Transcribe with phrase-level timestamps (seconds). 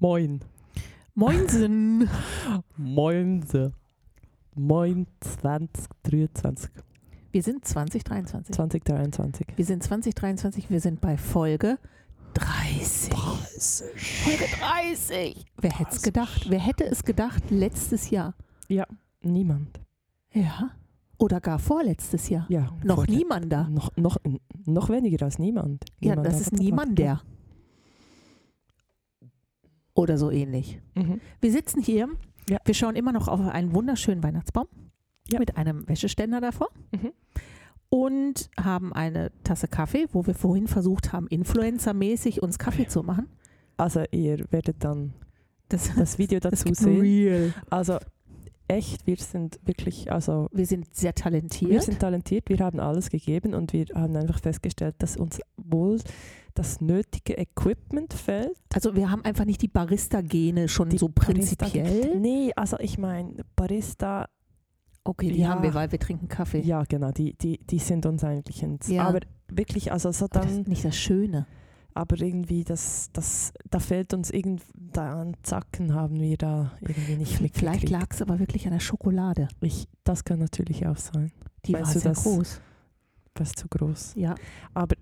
[0.00, 0.40] Moin.
[1.14, 2.08] Moinsen.
[2.76, 3.72] Moinse.
[4.56, 6.70] Moin 2023.
[7.30, 8.54] Wir sind 2023.
[8.54, 9.46] 2023.
[9.56, 11.78] Wir sind 2023, wir sind bei Folge
[12.34, 13.10] 30.
[13.10, 14.24] 30.
[14.24, 15.44] Folge 30.
[15.58, 16.46] Wer hätte es gedacht?
[16.50, 18.34] Wer hätte es gedacht letztes Jahr?
[18.68, 18.86] Ja,
[19.22, 19.80] niemand.
[20.32, 20.70] Ja.
[21.18, 22.46] Oder gar vorletztes Jahr?
[22.48, 22.68] Ja.
[22.82, 23.68] Noch niemand da.
[23.68, 24.16] Noch, noch,
[24.66, 25.84] noch weniger als niemand.
[26.00, 27.20] Ja, Niemand das hat ist das niemand der.
[29.94, 30.80] Oder so ähnlich.
[30.94, 31.20] Mhm.
[31.40, 32.08] Wir sitzen hier,
[32.48, 32.58] Ja.
[32.64, 34.66] wir schauen immer noch auf einen wunderschönen Weihnachtsbaum
[35.28, 35.38] Ja.
[35.38, 37.12] mit einem Wäscheständer davor Mhm.
[37.88, 43.28] und haben eine Tasse Kaffee, wo wir vorhin versucht haben, influencermäßig uns Kaffee zu machen.
[43.76, 45.14] Also ihr werdet dann
[45.68, 47.00] Das, das Video das dazu gibt sehen.
[47.00, 47.54] real.
[47.70, 47.98] Also
[48.68, 51.82] echt, wir sind wirklich, also Wir sind sehr wir talentiert.
[51.82, 56.00] sind talentiert, wir haben alles gegeben und wir haben einfach festgestellt, dass uns wohl
[56.54, 58.56] das nötige Equipment fehlt.
[58.72, 61.24] also wir haben einfach nicht die Barista-Gene schon Die so Barista-
[61.66, 62.16] prinzipiell.
[62.18, 64.28] Nee, also ich meine, Barista,
[65.06, 65.50] Okay, die Ja.
[65.50, 66.60] haben wir, weil wir trinken Kaffee.
[66.62, 68.88] ja genau, die, die, die sind uns eigentlich ins.
[68.88, 69.04] Ja.
[69.06, 71.46] Aber wirklich, also so Aber das dann, ist nicht das Schöne.
[71.94, 77.16] Aber irgendwie, das, das, da fehlt uns irgend, da an Zacken haben wir da irgendwie
[77.16, 77.90] nicht Vielleicht mitgekriegt.
[77.90, 79.48] lag es aber wirklich an der Schokolade.
[79.60, 81.32] Ich, das kann natürlich auch sein.
[81.66, 82.22] Die Meinst war sehr das?
[82.22, 82.60] groß.
[83.40, 84.14] Ist zu groß.
[84.16, 84.34] Ja,
[84.74, 84.94] Aber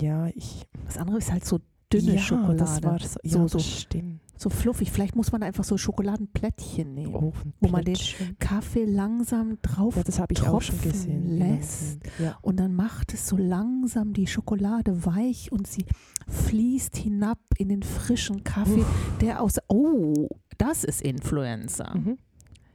[0.00, 0.66] ja, ich.
[0.86, 1.58] das andere ist halt so
[1.92, 2.56] dünne ja, Schokolade.
[2.58, 3.58] Das war so, ja, So, das so.
[3.60, 4.20] stimmt.
[4.40, 4.90] So fluffig.
[4.92, 7.14] Vielleicht muss man einfach so Schokoladenplättchen nehmen.
[7.14, 7.96] Oh, Wo man den.
[8.38, 11.38] Kaffee langsam drauf Ja, das habe ich auch schon gesehen.
[11.38, 12.00] lässt.
[12.18, 12.38] Ja.
[12.42, 15.84] und dann macht es so langsam die Schokolade weich und sie
[16.28, 18.84] fließt hinab in den frischen Kaffee,
[19.20, 19.56] der aus.
[19.68, 21.94] Oh, das ist Influencer.
[21.96, 22.18] Mhm.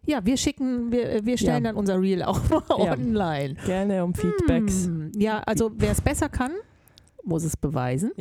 [0.05, 1.69] Ja, wir schicken, wir, wir stellen Ja.
[1.71, 2.93] dann unser Reel auch mal Ja.
[2.93, 3.53] online.
[3.65, 4.85] Gerne um Feedbacks.
[4.87, 6.51] Hm, Ja, also wer es besser kann,
[7.23, 8.11] muss es beweisen.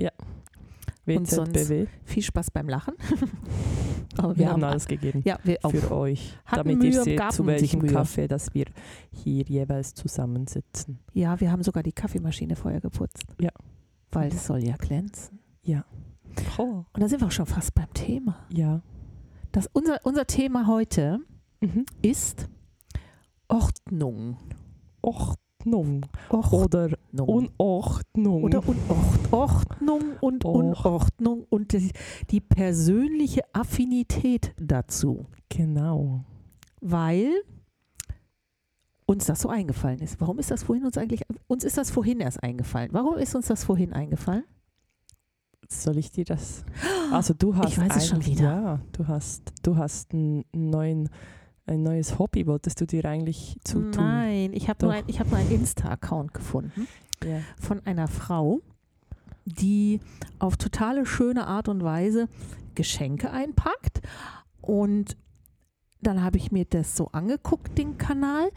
[1.07, 1.71] Und sonst-.
[2.05, 2.95] Viel Spaß beim Lachen.
[4.19, 7.87] Aber Wir haben alles gegeben Ja, wir für euch, damit Mühe, ihr seht, zu welchem.
[7.87, 8.67] Kaffee, dass wir
[9.11, 10.99] hier jeweils zusammensitzen.
[11.15, 13.25] Ja, wir haben sogar die Kaffeemaschine vorher geputzt.
[13.41, 13.51] Ja.
[14.11, 15.39] Weil es soll ja glänzen.
[16.59, 16.85] Oh.
[16.93, 18.47] Und da sind wir auch schon fast beim Thema.
[18.51, 18.83] Ja.
[19.53, 21.21] Das, unser, unser Thema heute
[21.61, 21.85] Mhm.
[22.03, 22.49] ist
[23.49, 24.37] Ordnung.
[25.01, 26.07] Ordnung Ordnung.
[26.31, 28.45] oder Unordnung.
[28.45, 30.55] Oder Unord Ordnung und Och.
[30.55, 31.91] Unordnung und die,
[32.31, 35.27] die persönliche Affinität dazu.
[35.49, 36.25] Genau.
[36.81, 37.31] Weil
[39.07, 40.21] uns das so eingefallen ist.
[40.21, 42.91] Warum ist das vorhin uns eigentlich, uns ist das vorhin erst eingefallen.
[42.93, 44.45] Warum ist uns das vorhin eingefallen?
[45.69, 46.65] Soll ich dir das?
[47.13, 48.43] Also du hast Ich weiß es schon wieder.
[48.43, 51.11] Ja, du hast, du hast einen neuen,
[51.67, 52.47] ein neues Hobby.
[52.47, 54.05] Wolltest du dir eigentlich zutun?
[54.05, 56.89] Nein, ich habe nur, ein, ich hab nur einen Insta-Account gefunden
[57.25, 57.41] Ja.
[57.61, 58.61] von einer Frau,
[59.45, 60.01] die
[60.39, 62.29] auf totale schöne Art und Weise
[62.75, 64.01] Geschenke einpackt.
[64.61, 65.17] Und
[66.01, 68.51] dann habe ich mir das so angeguckt, den Kanal.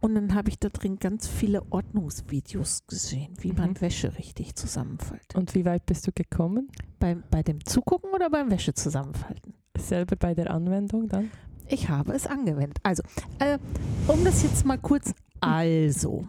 [0.00, 3.80] Und dann habe ich da drin ganz viele Ordnungsvideos gesehen, wie man Mhm.
[3.80, 5.34] Wäsche richtig zusammenfaltet.
[5.34, 6.68] Und wie weit bist du gekommen?
[7.00, 9.54] Beim, bei dem Zugucken oder beim Wäsche zusammenfalten?
[9.76, 11.30] Selber bei der Anwendung dann?
[11.70, 12.78] Ich habe es angewendet.
[12.82, 13.02] Also,
[13.38, 13.58] äh,
[14.06, 15.12] um das jetzt mal kurz.
[15.40, 16.26] Also,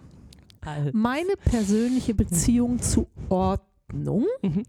[0.93, 4.63] meine persönliche Beziehung zu Ordnung Mhm.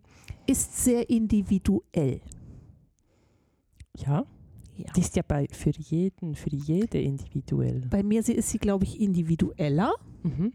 [0.47, 2.21] ist sehr individuell.
[3.97, 4.25] Ja,
[4.77, 4.93] Ja.
[4.97, 7.83] die ist ja bei, für jeden, für jede individuell.
[7.91, 9.93] Bei mir sie- ist sie, glaube ich, individueller,
[10.23, 10.53] Mhm.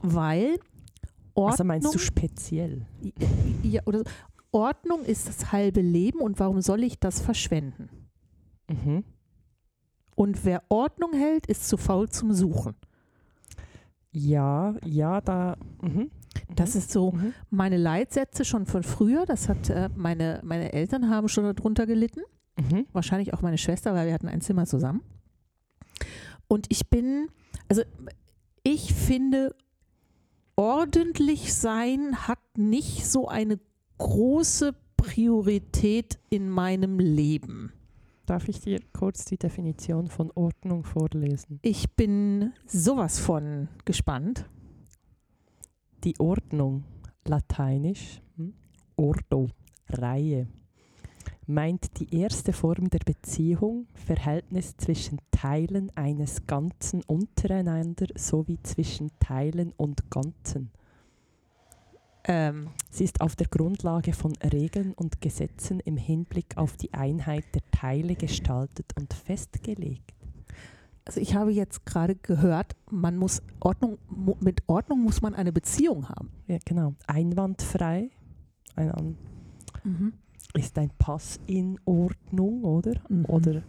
[0.00, 0.58] weil
[1.34, 2.86] Ordnung, Also meinst du speziell?
[3.62, 4.04] ja, oder.
[4.54, 7.88] Ordnung ist das halbe Leben und warum soll ich das verschwenden?
[8.68, 9.02] Mhm.
[10.14, 12.74] Und wer Ordnung hält, ist zu faul zum Suchen.
[14.12, 15.56] Ja, ja, da.
[15.80, 16.10] Mhm.
[16.54, 17.34] Das ist so Mhm.
[17.50, 19.24] meine Leitsätze schon von früher.
[19.26, 22.20] Das hat äh, meine, meine Eltern haben schon darunter gelitten.
[22.58, 22.86] Mhm.
[22.92, 25.02] Wahrscheinlich auch meine Schwester, weil wir hatten ein Zimmer zusammen.
[26.48, 27.28] Und ich bin,
[27.68, 27.82] also
[28.62, 29.54] ich finde,
[30.56, 33.58] ordentlich sein hat nicht so eine
[33.98, 37.72] große Priorität in meinem Leben.
[38.26, 41.58] Darf ich dir kurz die Definition von Ordnung vorlesen?
[41.62, 44.48] Ich bin sowas von gespannt.
[46.04, 46.84] Die Ordnung,
[47.24, 48.54] lateinisch, hm,
[48.96, 49.48] ordo,
[49.88, 50.46] Reihe,
[51.46, 59.72] meint die erste Form der Beziehung, Verhältnis zwischen Teilen eines Ganzen untereinander sowie zwischen Teilen
[59.76, 60.70] und Ganzen.
[62.24, 67.44] Ähm, Sie ist auf der Grundlage von Regeln und Gesetzen im Hinblick auf die Einheit
[67.54, 70.12] der Teile gestaltet und festgelegt.
[71.04, 73.98] also ich habe jetzt gerade gehört, man muss Ordnung,
[74.40, 76.30] mit Ordnung muss man eine Beziehung haben.
[76.46, 76.94] Ja, genau.
[77.08, 78.10] Einwandfrei.
[78.76, 79.18] Ein, an-
[80.54, 82.94] ist dein Pass in Ordnung, oder?
[83.08, 83.24] Mhm.
[83.26, 83.62] Oder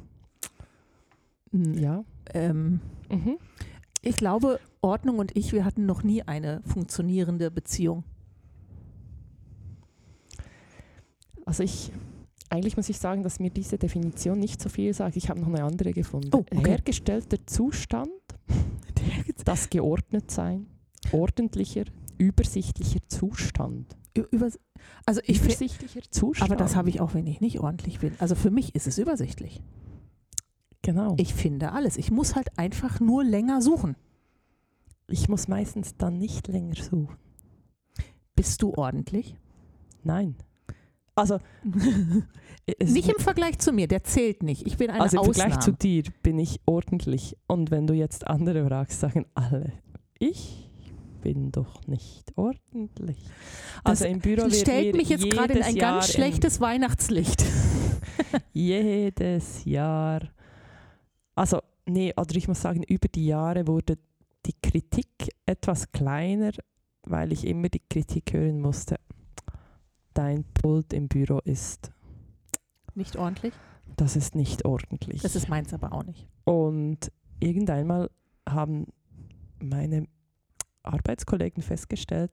[1.52, 2.04] Mm, ja.
[2.34, 3.38] Ähm, Mhm.
[4.02, 8.04] ich glaube, Ordnung und ich, wir hatten noch nie eine funktionierende Beziehung.
[11.45, 11.92] Also ich,
[12.50, 15.16] eigentlich muss ich sagen, dass mir diese Definition nicht so viel sagt.
[15.18, 16.30] Ich habe noch eine andere gefunden.
[16.34, 16.69] Oh, okay.
[16.72, 18.10] Hergestellter Zustand,
[19.45, 20.68] das geordnet sein,
[21.12, 21.84] ordentlicher,
[22.18, 23.95] übersichtlicher Zustand.
[24.18, 24.50] Ü- Über,
[25.06, 26.50] also ich übersichtlicher Zustand.
[26.51, 28.13] aber das habe ich auch, wenn ich nicht ordentlich bin.
[28.19, 29.62] Also für mich ist es übersichtlich.
[30.81, 31.16] Genau.
[31.18, 31.98] Ich finde alles.
[31.98, 33.96] Ich muss halt einfach nur länger suchen.
[35.07, 37.18] ich muss meistens dann nicht länger suchen.
[38.36, 39.36] Bist du ordentlich?
[40.04, 40.36] Nein.
[41.15, 41.39] Also,
[42.81, 44.65] nicht im Vergleich zu mir, der zählt nicht.
[44.65, 45.51] Ich bin eine also im Ausnahme.
[45.51, 47.38] Vergleich zu dir bin ich ordentlich.
[47.48, 49.74] Und wenn du jetzt andere fragst, sagen alle,
[50.18, 50.69] ich
[51.21, 53.18] bin doch nicht ordentlich.
[53.83, 57.45] Also im Büro Das wird stellt mich jetzt gerade in ein Jahr ganz schlechtes Weihnachtslicht.
[58.54, 60.21] jedes Jahr.
[61.36, 63.98] Also, nee, oder ich muss sagen, über die Jahre wurde
[64.45, 66.51] die Kritik etwas kleiner,
[67.04, 68.98] weil ich immer die Kritik hören musste.
[70.13, 71.92] Dein Pult im Büro ist,
[72.95, 73.54] Nicht ordentlich?
[73.98, 75.21] das ist nicht ordentlich.
[75.21, 76.27] Das ist meins aber auch nicht.
[76.45, 78.10] Und irgendeinmal
[78.48, 78.88] haben
[79.60, 80.07] meine
[80.83, 82.31] Arbeitskollegen festgestellt,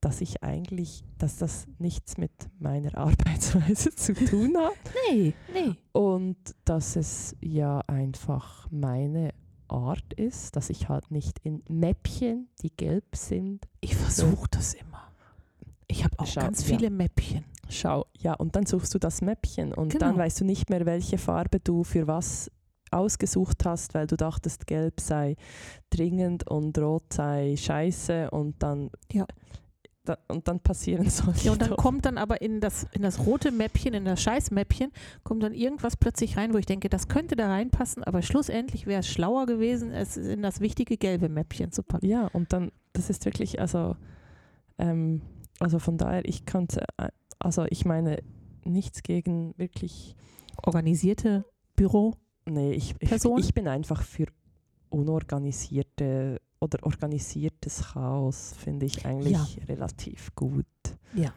[0.00, 4.74] dass ich eigentlich, dass das nichts mit meiner Arbeitsweise zu tun hat
[5.10, 5.74] Nee, nee.
[5.92, 9.30] und dass es ja einfach meine
[9.68, 14.95] Art ist, dass ich halt nicht in Mäppchen, die gelb sind, Ich versuche das immer.
[15.96, 16.76] Ich habe auch Schau, ganz ja.
[16.76, 17.44] viele Mäppchen.
[17.70, 20.22] schau, ja, und dann suchst du das Mäppchen und dann Genau.
[20.22, 22.50] weißt du nicht mehr, welche Farbe du für was
[22.90, 25.36] ausgesucht hast, weil du dachtest, gelb sei
[25.90, 29.26] dringend und rot sei scheiße und dann Ja.
[30.04, 31.76] da, und dann passieren solche Ja, und dann Dinge.
[31.76, 34.92] kommt dann aber in das, in das rote Mäppchen, in das Scheißmäppchen,
[35.24, 39.00] kommt dann irgendwas plötzlich rein, wo ich denke, das könnte da reinpassen, aber schlussendlich wäre
[39.00, 42.06] es schlauer gewesen, es in das wichtige gelbe Mäppchen zu packen.
[42.06, 43.96] Ja, und dann, das ist wirklich, also,
[44.78, 45.22] ähm,
[45.60, 47.08] also von daher, ich kannte, äh,
[47.38, 48.22] also ich meine,
[48.64, 50.16] nichts gegen wirklich,
[50.64, 51.44] Organisierte
[51.76, 52.14] Büro.
[52.46, 54.26] nee, ich, ich, ich bin einfach für
[54.88, 59.64] unorganisierte oder organisiertes Chaos, finde ich eigentlich Ja.
[59.68, 60.64] relativ gut.
[61.14, 61.32] Ja.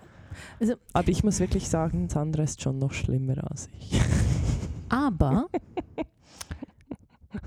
[0.60, 4.00] Also- Aber ich muss wirklich sagen, Sandra ist schon noch schlimmer als ich.
[4.90, 5.48] Aber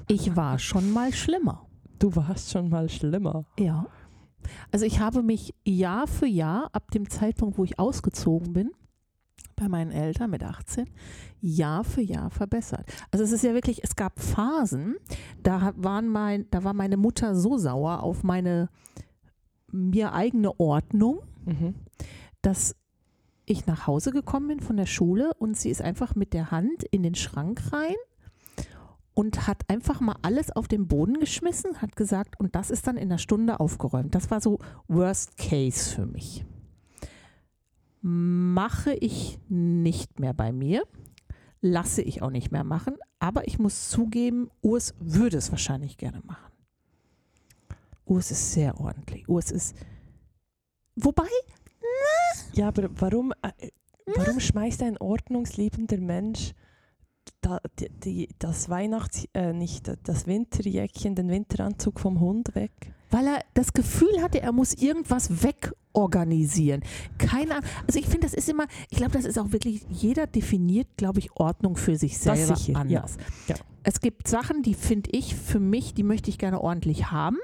[0.09, 1.67] ich war schon mal schlimmer.
[1.99, 3.45] Du warst schon mal schlimmer.
[3.59, 3.87] Ja.
[4.73, 8.71] Also ich habe mich Jahr für Jahr, ab dem Zeitpunkt, wo ich ausgezogen bin,
[9.55, 10.89] bei meinen Eltern mit 18,
[11.41, 12.87] Jahr für Jahr verbessert.
[13.11, 14.97] Also es ist ja wirklich, es gab Phasen,
[15.43, 18.71] da waren mein, da war meine Mutter so sauer auf meine
[19.71, 21.75] mir eigene Ordnung, Mhm.
[22.41, 22.77] dass
[23.47, 26.85] ich nach Hause gekommen bin von der Schule und sie ist einfach mit der Hand
[26.85, 27.97] in den Schrank rein
[29.15, 32.97] und hat einfach mal alles auf den Boden geschmissen, hat gesagt, und das ist dann
[32.97, 34.15] in einer Stunde aufgeräumt.
[34.15, 36.45] Das war so Worst Case für mich.
[38.01, 40.83] Mache ich nicht mehr bei mir,
[41.61, 46.21] lasse ich auch nicht mehr machen, aber ich muss zugeben, Urs würde es wahrscheinlich gerne
[46.25, 46.53] machen.
[48.05, 49.29] Urs ist sehr ordentlich.
[49.29, 49.77] Urs ist.
[50.97, 51.29] Wobei,
[52.55, 53.69] Ja, aber warum, äh,
[54.07, 56.53] warum schmeißt ein ordnungsliebender Mensch
[57.41, 57.61] da,
[58.05, 62.93] die, das Weihnachts-, äh, nicht das Winterjäckchen, den Winteranzug vom Hund weg?
[63.13, 66.83] weil er das Gefühl hatte, er muss irgendwas wegorganisieren.
[67.19, 67.71] Keine Ahnung.
[67.87, 71.21] Also ich finde, das ist immer, ich glaube, das ist auch wirklich, jeder definiert, glaube
[71.21, 72.81] ich, Ordnung für sich selber sicher, ja.
[72.81, 73.17] anders.
[73.47, 73.57] Ja.
[73.85, 77.39] Es gibt Sachen, die finde ich für mich, die möchte ich gerne ordentlich haben.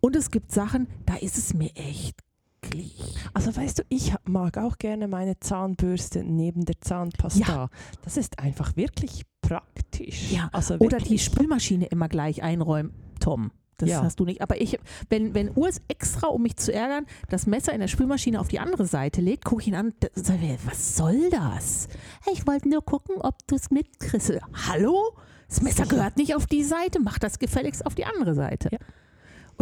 [0.00, 2.18] Und es gibt Sachen, da ist es mir echt
[2.62, 2.96] gleich.
[3.34, 7.40] Also weißt du, ich mag auch gerne meine Zahnbürste neben der Zahnpasta.
[7.40, 7.68] Ja.
[8.02, 10.32] Das ist einfach wirklich praktisch.
[10.32, 11.24] Ja, Also Oder die wirklich.
[11.24, 12.92] Spülmaschine immer gleich einräumen.
[13.20, 14.02] Tom, das Ja.
[14.02, 14.40] hast du nicht.
[14.40, 14.78] Aber ich,
[15.10, 18.58] wenn, wenn Urs extra, um mich zu ärgern, das Messer in der Spülmaschine auf die
[18.60, 21.88] andere Seite legt, gucke ich ihn an, da- sag ich, was soll das?
[22.24, 24.32] Hey, ich wollte nur gucken, ob du es mitkriegst.
[24.68, 25.16] Hallo?
[25.48, 28.70] Das Messer gehört nicht auf die Seite, mach das gefälligst auf die andere Seite.
[28.72, 28.78] Ja.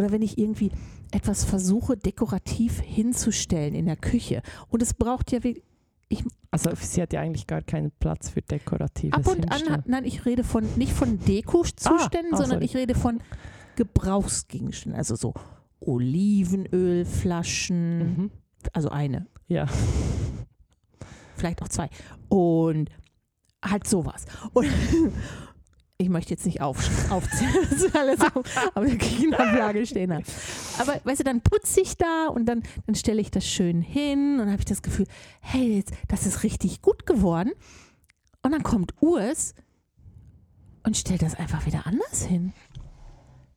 [0.00, 0.70] Oder wenn ich irgendwie
[1.10, 4.40] etwas versuche, dekorativ hinzustellen in der Küche
[4.70, 5.62] und es braucht ja wirklich,
[6.50, 9.72] Also sie hat ja eigentlich gar keinen Platz für dekoratives Ab und an, Hinstellen.
[9.76, 12.64] hat- nein, ich rede von nicht von Deko-Zuständen, Ah, ah, sondern sorry.
[12.64, 13.20] ich rede von
[13.76, 15.34] Gebrauchsgegenständen, also so
[15.80, 18.30] Olivenölflaschen, Mhm.
[18.72, 19.66] also eine, Ja.
[21.36, 21.90] vielleicht auch zwei
[22.30, 22.88] und
[23.62, 24.24] halt sowas.
[24.54, 24.66] Und
[26.00, 26.78] ich möchte jetzt nicht auf,
[27.10, 28.34] aufzählen, das ist alles auf,
[28.74, 30.24] auf der Küchenablage stehen habe.
[30.78, 34.40] Aber weißt du, dann putze ich da und dann, dann stelle ich das schön hin
[34.40, 35.06] und habe ich das Gefühl,
[35.40, 37.52] hey, jetzt, das ist richtig gut geworden.
[38.42, 39.54] Und dann kommt Urs
[40.84, 42.54] und stellt das einfach wieder anders hin.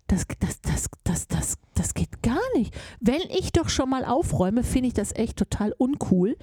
[0.07, 2.75] Das, das, das, das, das, das geht gar nicht.
[2.99, 6.35] Wenn ich doch schon mal aufräume, finde ich das echt total uncool,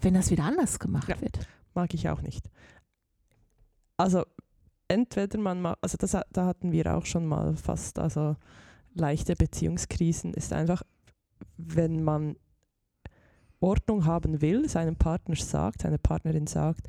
[0.00, 1.20] wenn das wieder anders gemacht Ja.
[1.20, 1.40] wird.
[1.74, 2.48] Mag ich auch nicht.
[3.96, 4.24] Also
[4.88, 8.36] entweder man ma- also das, da hatten wir auch schon mal fast, also
[8.94, 10.82] leichte Beziehungskrisen ist einfach,
[11.56, 12.36] wenn man
[13.60, 16.86] Ordnung haben will, seinem Partner sagt, seine Partnerin sagt,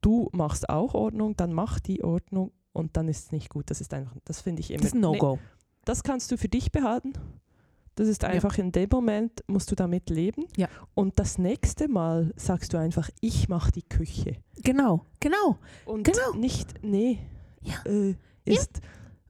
[0.00, 3.70] du machst auch Ordnung, dann mach die Ordnung und dann ist es nicht gut.
[3.70, 4.80] Das ist einfach, das finde ich immer.
[4.82, 5.38] Das ist ein Nee, No-Go.
[5.84, 7.14] das kannst du für dich behalten.
[7.96, 10.46] Das ist einfach in dem Moment, musst du damit leben.
[10.56, 10.68] Ja.
[10.94, 14.36] Und das nächste Mal sagst du einfach, ich mache die Küche.
[14.62, 15.58] Genau, genau.
[15.86, 16.32] Und Genau.
[16.36, 17.20] nicht, nee,
[17.62, 17.74] Ja.
[17.90, 18.80] äh, ist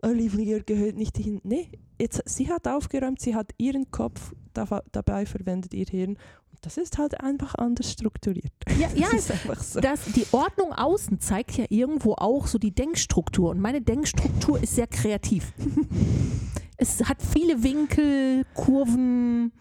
[0.02, 1.40] Olivia gehört nicht hin.
[1.44, 1.68] Nee,
[2.00, 6.11] jetzt, sie hat aufgeräumt, sie hat ihren Kopf da, dabei verwendet, ihr Hirn.
[6.50, 8.52] Und das ist halt einfach anders strukturiert.
[8.78, 9.80] Ja, ja das ist einfach so.
[9.80, 13.50] das, die Ordnung außen zeigt ja irgendwo auch so die Denkstruktur.
[13.50, 15.52] Und meine Denkstruktur ist sehr kreativ.
[16.76, 19.52] es hat viele Winkel, Kurven,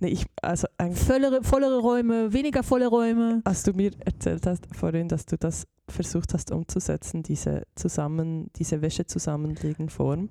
[0.00, 0.66] Nee, ich, also
[1.06, 3.40] vollere, vollere Räume, weniger volle Räume.
[3.44, 8.82] als du mir erzählt hast vorhin, dass du das versucht hast umzusetzen, diese zusammen, diese
[8.82, 10.30] Wäsche zusammenlegen Form,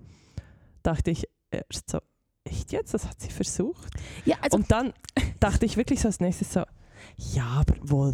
[0.82, 2.00] dachte ich erst so,
[2.44, 3.94] echt jetzt, das hat sie versucht?
[4.26, 4.94] Ja, also Und dann
[5.40, 6.64] dachte ich wirklich so als nächstes so,
[7.18, 8.14] ja, aber wohl,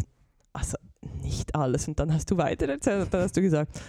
[0.52, 0.76] also
[1.22, 1.88] nicht alles.
[1.88, 3.80] Und dann hast du weiter erzählt und dann hast du gesagt,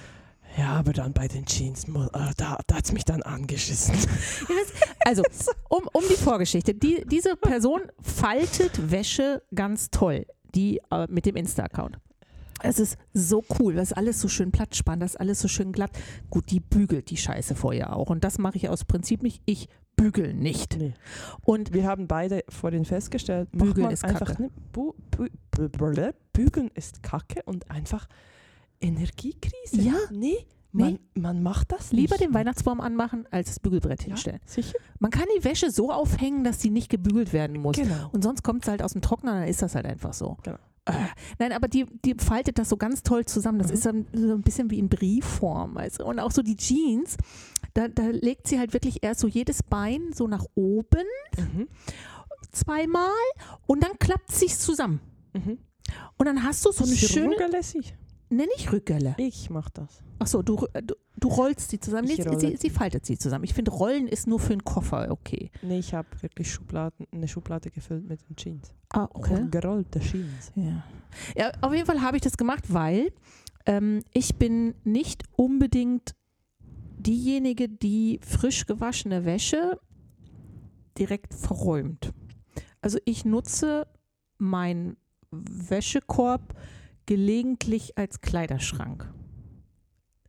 [0.58, 1.92] ja, aber dann bei den Jeans, äh,
[2.38, 3.96] da, da hat es mich dann angeschissen.
[5.04, 5.24] Also,
[5.68, 6.76] um, um die Vorgeschichte.
[6.76, 11.98] Die, diese Person faltet Wäsche ganz toll, die äh, mit dem Insta-Account.
[12.62, 15.72] Es ist so cool, das ist alles so schön plattspann, das ist alles so schön
[15.72, 15.92] glatt.
[16.30, 18.12] Gut, die bügelt die Scheiße vorher auch.
[18.12, 19.42] Und das mache ich aus Prinzip nicht.
[19.46, 20.78] Ich bügel nicht.
[20.78, 20.94] Nee.
[21.44, 24.50] Und Wir haben beide vorhin festgestellt, Bügeln ist Kacke.
[24.72, 24.94] bu,
[26.34, 28.08] bügeln ist Kacke und einfach
[28.82, 29.80] Energiekrise.
[29.82, 29.94] Ja.
[30.12, 32.24] Nee, man, man macht das lieber nicht.
[32.26, 34.40] den Weihnachtsbaum anmachen, als das Bügelbrett ja, hinstellen.
[34.46, 34.78] sicher.
[35.00, 37.76] Man kann die Wäsche so aufhängen, dass sie nicht gebügelt werden muss.
[37.76, 38.10] Genau.
[38.12, 40.38] Und sonst kommt es halt aus dem Trockner, dann ist das halt einfach so.
[40.44, 40.58] Genau.
[40.86, 40.94] Äh,
[41.38, 43.60] nein, aber die, die faltet das so ganz toll zusammen.
[43.60, 43.74] Das Mhm.
[43.74, 45.78] ist dann so ein bisschen wie in Briefform.
[45.98, 46.06] Du?
[46.06, 47.18] Und auch so die Jeans,
[47.76, 51.06] da, da legt sie halt wirklich erst so jedes Bein so nach oben
[51.38, 51.68] Mhm.
[52.52, 53.12] zweimal
[53.68, 55.02] und dann klappt sich's zusammen.
[55.34, 55.58] Mhm.
[56.18, 57.94] Und dann hast du so eine schöne, Rugelässig.
[58.32, 59.16] Nenn ich Rückgelle.
[59.18, 60.02] Ich mach das.
[60.20, 62.08] Achso, du, du, du rollst sie zusammen.
[62.08, 62.40] Nee, rolle.
[62.40, 63.44] sie, sie faltet sie zusammen.
[63.44, 65.52] Ich finde, Rollen ist nur für einen Koffer okay.
[65.62, 68.74] Nee, ich habe wirklich Schubladen, eine Schublade gefüllt mit den Jeans.
[68.94, 69.08] Ah,
[69.50, 70.52] Gerollte Jeans.
[70.56, 70.84] Ja.
[71.36, 73.12] ja, auf jeden Fall habe ich das gemacht, weil
[73.66, 76.16] ähm, ich bin nicht unbedingt
[76.98, 79.80] diejenige, die frisch gewaschene Wäsche
[80.98, 82.14] direkt verräumt.
[82.82, 83.88] Also ich nutze
[84.38, 84.98] meinen
[85.32, 86.56] Wäschekorb
[87.16, 89.14] gelegentlich als Kleiderschrank.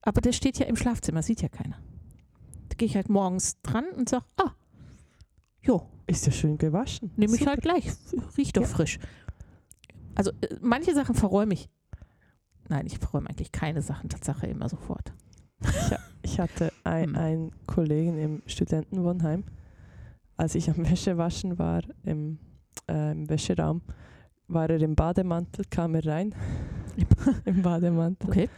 [0.00, 1.76] Aber der steht ja im Schlafzimmer, sieht ja keiner.
[2.70, 4.50] Da gehe ich halt morgens dran und sage, ah,
[5.60, 7.12] jo, Ist ja schön gewaschen.
[7.16, 7.84] Nehme ich halt gleich.
[8.36, 8.66] Riecht doch Ja.
[8.68, 8.98] frisch.
[10.16, 11.68] Also äh, manche Sachen verräume ich.
[12.68, 15.12] Nein, ich verräume eigentlich keine Sachen, Tatsache immer sofort.
[16.22, 17.16] Ich hatte ein, Hm.
[17.16, 19.44] einen Kollegen im Studentenwohnheim,
[20.36, 22.40] als ich am Wäschewaschen war, im,
[22.90, 23.82] äh, im Wäscheraum,
[24.52, 26.34] war er im Bademantel, kam er rein.
[27.44, 28.28] Im Bademantel.
[28.28, 28.48] Okay.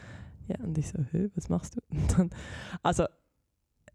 [0.48, 1.80] Ja, und ich so, Hö, was machst du?
[1.90, 2.30] Und dann,
[2.82, 3.04] also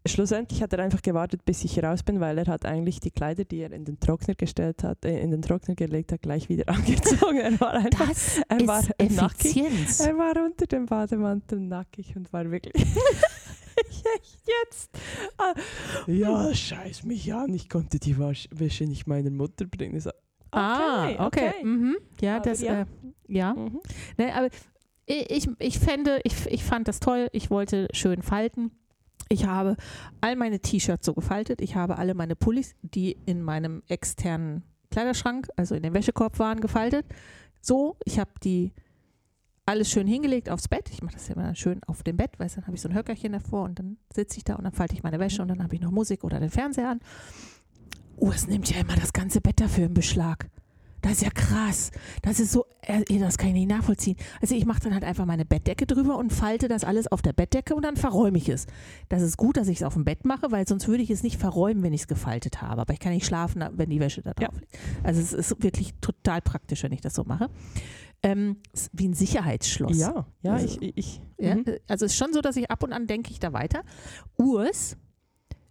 [0.06, 3.44] schlussendlich hat er einfach gewartet, bis ich raus bin, weil er hat eigentlich die Kleider,
[3.44, 6.68] die er in den Trockner gestellt hat, äh, in den Trockner gelegt hat, gleich wieder
[6.68, 7.38] angezogen.
[7.38, 9.56] Er war einfach, Das er war nackig.
[9.56, 12.74] Er war unter dem Bademantel nackig und war wirklich.
[14.14, 14.90] Echt jetzt?
[15.38, 15.54] Ah,
[16.06, 17.52] ja, scheiß mich an.
[17.54, 19.96] Ich konnte die Wasch Wäsche nicht meiner Mutter bringen.
[19.96, 20.10] Ich So,
[20.52, 21.52] okay, ah, okay.
[21.62, 21.96] Mhm.
[22.20, 22.82] Ja, Aber das, ja.
[22.82, 22.86] Äh,
[23.28, 23.54] ja.
[23.54, 23.80] Mhm.
[24.18, 24.48] Ne, aber
[25.06, 27.28] ich, ich, ich fände, ich, ich fand das toll.
[27.32, 28.70] Ich wollte schön falten.
[29.28, 29.76] Ich habe
[30.20, 31.60] all meine T-Shirts so gefaltet.
[31.60, 36.60] Ich habe alle meine Pullis, die in meinem externen Kleiderschrank, also in dem Wäschekorb waren,
[36.60, 37.06] gefaltet.
[37.60, 38.72] So, ich habe die
[39.66, 40.90] alles schön hingelegt aufs Bett.
[40.90, 42.94] Ich mache das ja immer schön auf dem Bett, weil dann habe ich so ein
[42.94, 45.62] Höckerchen davor und dann sitze ich da und dann falte ich meine Wäsche und dann
[45.62, 47.00] habe ich noch Musik oder den Fernseher an.
[48.20, 50.48] Oh, es nimmt ja immer das ganze Bett dafür in Beschlag.
[51.02, 51.90] Das ist ja krass.
[52.20, 54.16] Das ist so, äh, das kann ich nicht nachvollziehen.
[54.42, 57.32] Also ich mache dann halt einfach meine Bettdecke drüber und falte das alles auf der
[57.32, 58.66] Bettdecke und dann verräume ich es.
[59.08, 61.22] Das ist gut, dass ich es auf dem Bett mache, weil sonst würde ich es
[61.22, 62.82] nicht verräumen, wenn ich es gefaltet habe.
[62.82, 64.60] Aber ich kann nicht schlafen, wenn die Wäsche da drauf Ja.
[64.60, 64.78] liegt.
[65.02, 67.48] Also es ist wirklich total praktisch, wenn ich das so mache.
[68.22, 68.58] Ähm,
[68.92, 69.96] wie ein Sicherheitsschloss.
[69.96, 71.64] Ja, ja, Also, ich, ich, ich Ja, mhm.
[71.88, 73.82] Also es ist schon so, dass ich ab und an denke ich da weiter.
[74.36, 74.98] Urs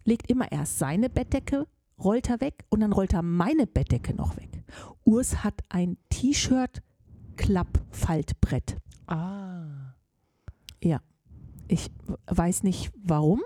[0.04, 1.68] legt immer erst seine Bettdecke,
[2.02, 4.62] rollt er weg und dann rollt er meine Bettdecke noch weg.
[5.04, 8.76] Urs hat ein T-Shirt-Klappfaltbrett.
[9.06, 9.64] Ah.
[11.72, 13.40] Ich w- weiß nicht warum.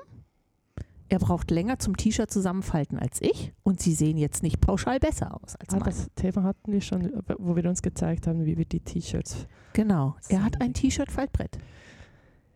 [1.10, 5.34] Er braucht länger zum T-Shirt zusammenfalten als ich und sie sehen jetzt nicht pauschal besser
[5.42, 5.84] aus als ah, meine.
[5.84, 9.46] das Thema hatten wir schon, wo wir uns gezeigt haben, wie wir die T-Shirts.
[9.74, 10.16] Genau.
[10.30, 10.72] Er hat ein.
[10.72, 11.58] T-Shirt-Faltbrett.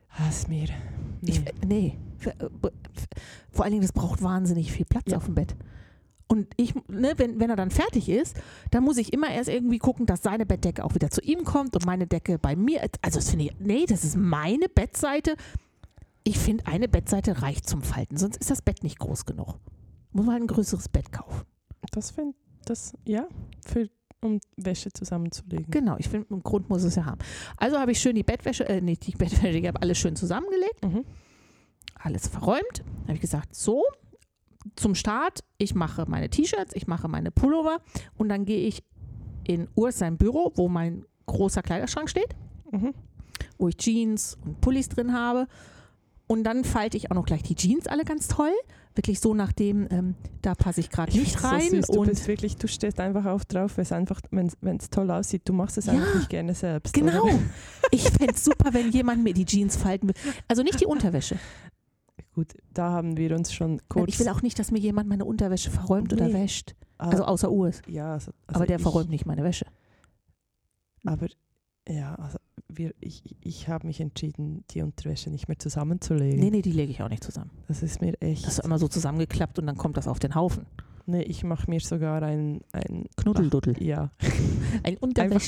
[0.08, 0.68] Hass mir.
[1.20, 1.52] Ich, Nee.
[1.66, 1.98] nee.
[2.18, 2.48] F- äh,
[3.50, 5.18] Vor allen Dingen, das braucht wahnsinnig viel Platz Ja.
[5.18, 5.54] auf dem Bett.
[6.28, 8.36] Und ich, ne, wenn, wenn er dann fertig ist,
[8.70, 11.74] dann muss ich immer erst irgendwie gucken, dass seine Bettdecke auch wieder zu ihm kommt
[11.74, 12.82] und meine Decke bei mir.
[13.00, 15.36] Also das finde ich, nee, das ist meine Bettseite.
[16.24, 19.54] Ich finde, eine Bettseite reicht zum Falten, sonst ist das Bett nicht groß genug.
[20.12, 21.46] Muss man halt ein größeres Bett kaufen.
[21.92, 22.34] Das finde
[22.66, 23.26] das, ja,
[23.66, 23.88] für,
[24.20, 25.70] um Wäsche zusammenzulegen.
[25.70, 27.20] Genau, ich finde, einen Grund muss es ja haben.
[27.56, 30.84] Also habe ich schön die Bettwäsche, äh, nicht die Bettwäsche, ich habe alles schön zusammengelegt.
[30.84, 31.04] Mhm.
[31.94, 32.84] alles verräumt.
[33.04, 33.82] habe ich gesagt, so,
[34.76, 37.78] zum Start, ich mache meine T-Shirts, ich mache meine Pullover
[38.16, 38.82] und dann gehe ich
[39.44, 42.34] in Urs sein Büro, wo mein großer Kleiderschrank steht,
[42.70, 42.92] Mhm.
[43.58, 45.46] wo ich Jeans und Pullis drin habe.
[46.26, 48.52] Und dann falte ich auch noch gleich die Jeans alle ganz toll.
[48.94, 51.60] Wirklich so nach dem, ähm, da passe ich gerade Ich nicht rein.
[51.70, 51.86] So süß.
[51.86, 55.42] Du und bist wirklich, du stehst einfach auf drauf, wenn einfach, wenn es toll aussieht,
[55.46, 55.94] du machst es Ja.
[55.94, 56.92] einfach nicht gerne selbst.
[56.92, 57.22] genau.
[57.24, 57.38] Oder?
[57.92, 60.14] Ich fände es super, wenn jemand mir die Jeans falten will.
[60.48, 61.38] Also nicht die Unterwäsche.
[62.38, 64.08] Gut, da haben wir uns schon kurz.
[64.08, 66.34] Ich will auch nicht, dass mir jemand meine Unterwäsche verräumt oder Nee.
[66.34, 66.76] wäscht.
[66.96, 67.82] Ah, Also außer Urs.
[67.88, 69.66] ja, also, also Aber der ich, verräumt nicht meine Wäsche.
[71.04, 71.26] Aber
[71.88, 76.38] ja, also wir, ich, ich habe mich entschieden, die Unterwäsche nicht mehr zusammenzulegen.
[76.38, 77.50] Nee, nee, die lege ich auch nicht zusammen.
[77.66, 78.46] Das ist mir echt.
[78.46, 80.64] Das ist immer so zusammengeklappt und dann kommt das auf den Haufen.
[81.06, 83.74] nee, ich mache mir sogar ein, ein Knuddelduddel.
[83.76, 84.10] Ach, ja,
[84.84, 85.40] Ein einfach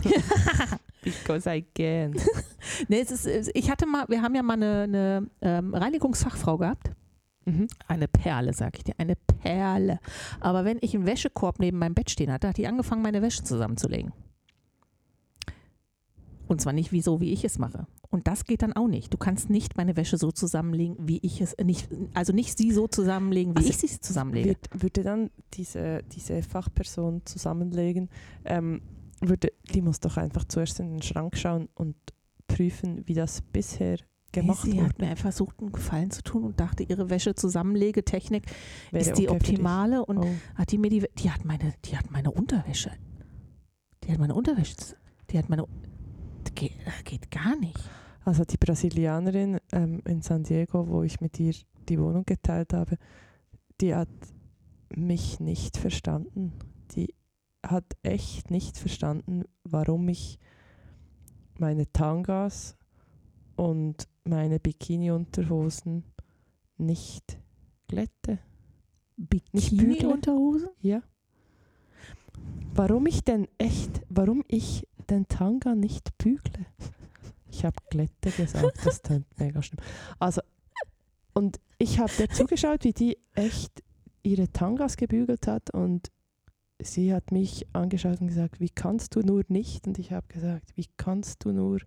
[1.10, 2.14] Because I can.
[2.88, 6.90] nee, es ist, ich hatte mal, wir haben ja mal eine, eine ähm, Reinigungsfachfrau gehabt.
[7.44, 7.66] Mhm.
[7.86, 10.00] Eine Perle, sag ich dir, eine Perle.
[10.40, 13.42] Aber wenn ich einen Wäschekorb neben meinem Bett stehen hatte, hat die angefangen, meine Wäsche
[13.42, 14.12] zusammenzulegen.
[16.46, 17.86] Und zwar nicht wie so, wie ich es mache.
[18.10, 19.12] Und das geht dann auch nicht.
[19.12, 22.88] Du kannst nicht meine Wäsche so zusammenlegen, wie ich es nicht, also nicht sie so
[22.88, 24.48] zusammenlegen, wie Also ich sie zusammenlege.
[24.48, 28.08] Wird, würde dann diese, diese Fachperson zusammenlegen,
[28.46, 28.80] ähm,
[29.20, 31.96] würde, die muss doch einfach zuerst in den Schrank schauen und
[32.46, 33.98] prüfen, wie das bisher
[34.32, 34.84] gemacht sie wurde.
[34.84, 38.44] hat mir einfach versucht, einen Gefallen zu tun und dachte, ihre Wäsche Zusammenlegetechnik
[38.90, 40.28] Wäre ist die okay optimale und Oh.
[40.54, 42.92] hat die mir die, die hat meine, die hat meine Unterwäsche.
[44.04, 44.76] Die hat meine Unterwäsche.
[45.30, 45.64] Die hat meine.
[46.44, 46.72] Das geht,
[47.04, 47.78] geht gar nicht.
[48.24, 51.54] Also die Brasilianerin ähm, in San Diego, wo ich mit ihr
[51.88, 52.96] die Wohnung geteilt habe,
[53.80, 54.08] die hat
[54.94, 56.52] mich nicht verstanden.
[56.94, 57.14] Die
[57.66, 60.38] hat echt nicht verstanden, warum ich
[61.58, 62.76] meine Tangas
[63.56, 66.04] und meine Bikini-Unterhosen
[66.76, 67.38] nicht
[67.88, 68.38] glätte.
[69.52, 69.94] Nicht bügle.
[69.94, 70.70] Bikini-Unterhose?
[70.80, 71.02] Ja.
[72.74, 76.66] Warum ich denn echt, warum ich den Tanga nicht bügle?
[77.50, 79.84] Ich habe Glätte gesagt, das klingt mega schlimm.
[80.20, 80.42] Also,
[81.34, 83.82] und ich habe dir zugeschaut, wie die echt
[84.22, 86.12] ihre Tangas gebügelt hat und
[86.82, 89.86] sie hat mich angeschaut und gesagt, wie kannst du nur nicht?
[89.86, 91.80] Und ich habe gesagt, wie kannst du nur?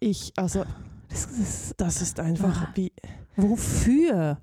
[0.00, 0.64] Ich, also,
[1.76, 2.92] das, ist einfach wie,
[3.36, 4.38] wofür?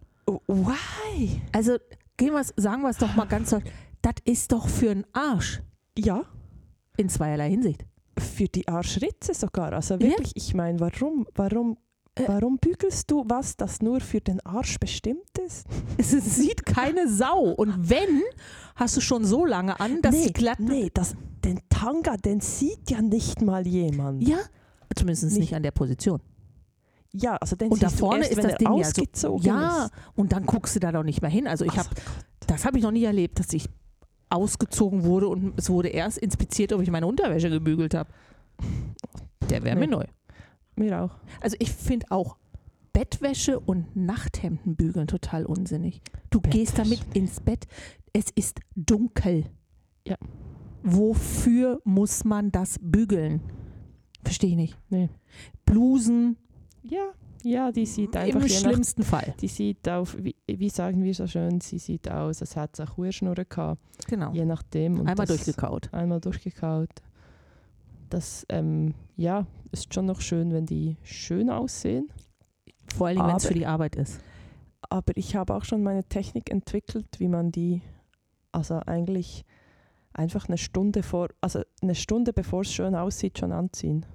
[0.48, 1.42] why?
[1.52, 1.78] Also,
[2.18, 3.74] gehen wir's, sagen wir es doch mal ganz deutlich.
[4.02, 5.62] Das ist doch für einen Arsch.
[5.98, 6.24] Ja,
[6.98, 7.86] In zweierlei Hinsicht.
[8.18, 9.74] für die Arschritze sogar.
[9.74, 10.02] Also Ja.
[10.02, 11.78] wirklich, ich meine, warum, warum.
[12.28, 15.66] Warum bügelst du was, das nur für den Arsch bestimmt ist?
[15.98, 17.50] Es sieht keine Sau.
[17.52, 18.22] Und wenn,
[18.76, 20.60] hast du schon so lange an, dass sie glatt.
[20.60, 24.28] nee das, den Tanga, den sieht ja nicht mal jemand.
[24.28, 24.38] Ja,
[24.96, 26.22] zumindest nicht, Nicht- an der Position.
[27.14, 30.32] Ja, also den Und da vorne erst, ist das Ding ja so- ausgezogen Ja, und
[30.32, 31.46] dann guckst du da doch nicht mehr hin.
[31.46, 31.90] Also ich habe,
[32.48, 33.68] das habe ich noch nie erlebt, dass ich
[34.30, 38.10] ausgezogen wurde und es wurde erst inspiziert, ob ich meine Unterwäsche gebügelt habe.
[39.50, 39.96] Der wäre mir Nee.
[39.96, 40.06] neu.
[40.82, 41.18] Mir auch.
[41.42, 42.38] Also ich finde auch
[42.94, 46.02] Bettwäsche und Nachthemden bügeln total unsinnig.
[46.30, 47.18] Du gehst damit Bettwäsche.
[47.20, 47.68] ins Bett,
[48.14, 49.46] es ist dunkel.
[50.06, 50.18] Ja.
[50.84, 53.42] Wofür muss man das bügeln?
[54.24, 54.78] Verstehe ich nicht.
[54.90, 55.10] Nee.
[55.66, 56.38] Blusen,
[56.84, 57.12] Ja,
[57.44, 59.34] Ja, die sieht einfach Im je nach, schlimmsten Fall.
[59.40, 62.84] die sieht auf, wie, wie sagen wir so schön, sie sieht aus, als hätte sie
[62.84, 64.32] eine Kuhschnurre gehabt, Genau.
[64.34, 65.00] je nachdem.
[65.00, 65.92] Und Einmal durchgekaut.
[65.94, 66.90] Einmal durchgekaut.
[68.12, 72.10] Das, ähm, ja, ist schon noch schön, wenn die schön aussehen.
[72.96, 74.20] Vor allem, wenn es für die Arbeit ist.
[74.90, 77.82] Aber ich habe auch schon meine Technik entwickelt, wie man die,
[78.52, 79.46] also eigentlich
[80.14, 84.06] einfach eine Stunde vor, also eine Stunde bevor es schön aussieht, schon anziehen.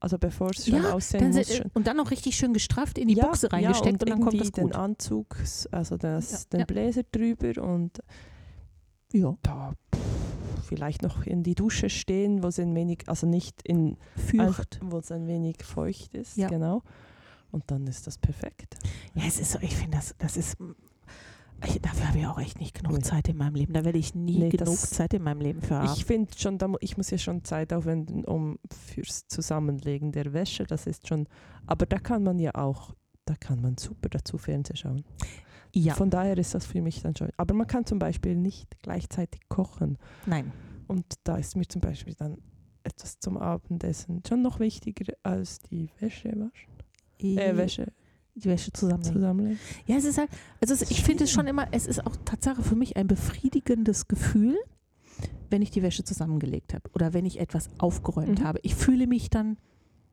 [0.00, 1.56] Also bevor es schon Ja, aussehen Dann muss.
[1.56, 1.70] Schon.
[1.72, 4.38] und dann noch richtig schön gestrafft in die ja, Buchse reingesteckt und, ja, dann kommt
[4.38, 4.58] das gut.
[4.64, 5.36] den Anzug,
[5.70, 6.66] also das, Ja, den ja.
[6.66, 8.02] Bläser drüber und
[9.14, 9.34] Ja.
[9.42, 10.25] da pff,
[10.66, 14.78] vielleicht noch in die Dusche stehen, wo es ein wenig, also nicht in, Fürcht.
[14.82, 16.48] wo es ein wenig feucht ist, Ja.
[16.48, 16.82] genau.
[17.52, 18.76] Und dann ist das perfekt.
[19.14, 20.56] Ja, es ist so, ich finde, das, das ist.
[21.64, 23.02] Ich, dafür habe ich auch echt nicht genug.
[23.02, 23.72] Zeit in meinem Leben.
[23.72, 25.90] Da werde ich nie Nee, genug Zeit in meinem Leben für haben.
[25.94, 30.64] Ich finde schon, da, ich muss ja schon Zeit aufwenden, um fürs Zusammenlegen der Wäsche.
[30.64, 31.26] Das ist schon,
[31.66, 35.04] aber da kann man ja auch, da kann man super dazu Fernsehen schauen.
[35.78, 37.28] Ja, Von daher ist das für mich dann schon.
[37.36, 39.98] Aber man kann zum Beispiel nicht gleichzeitig kochen.
[40.26, 40.52] nein.
[40.88, 42.38] Und da ist mir zum Beispiel dann
[42.84, 46.72] etwas zum Abendessen schon noch wichtiger als die Wäsche waschen.
[47.20, 47.92] Äh, Wäsche
[48.36, 49.14] Die Wäsche zusammenlegen.
[49.14, 49.58] zusammenlegen.
[49.86, 52.62] Ja, es ist halt, also es, ich finde es schon immer, es ist auch Tatsache
[52.62, 54.56] für mich ein befriedigendes Gefühl,
[55.50, 58.44] wenn ich die Wäsche zusammengelegt habe oder wenn ich etwas aufgeräumt Mhm.
[58.44, 58.60] habe.
[58.62, 59.56] Ich fühle mich dann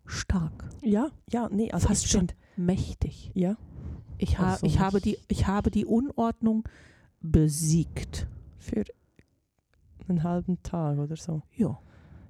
[0.06, 3.30] stark, Ja, ja, nee, also fast schon mächtig.
[3.36, 3.58] Ja,
[4.18, 6.64] Ich, ha Also ich, habe die, ich habe die Unordnung
[7.22, 8.28] besiegt.
[8.60, 8.84] für
[10.08, 11.42] einen halben Tag oder so.
[11.56, 11.80] Ja.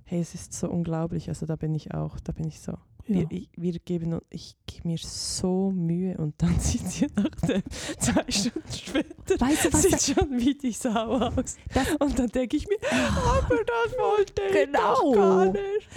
[0.06, 1.30] Hey, es ist so unglaublich.
[1.30, 2.74] Also da bin ich auch, da bin ich so.
[2.74, 2.78] ja.
[3.08, 7.64] Wir, ich, wir geben, ich gebe mir so Mühe und dann sieht sie nach dem
[8.00, 11.56] zwei Stunden später Weißt du, was sieht schon wie die Sau aus.
[11.74, 14.96] Das- und dann denke ich mir, aber das wollte ich Genau.
[14.96, 15.90] doch gar nicht.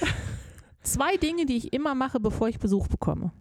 [0.83, 3.33] Zwei Dinge, die ich immer mache, bevor ich Besuch bekomme.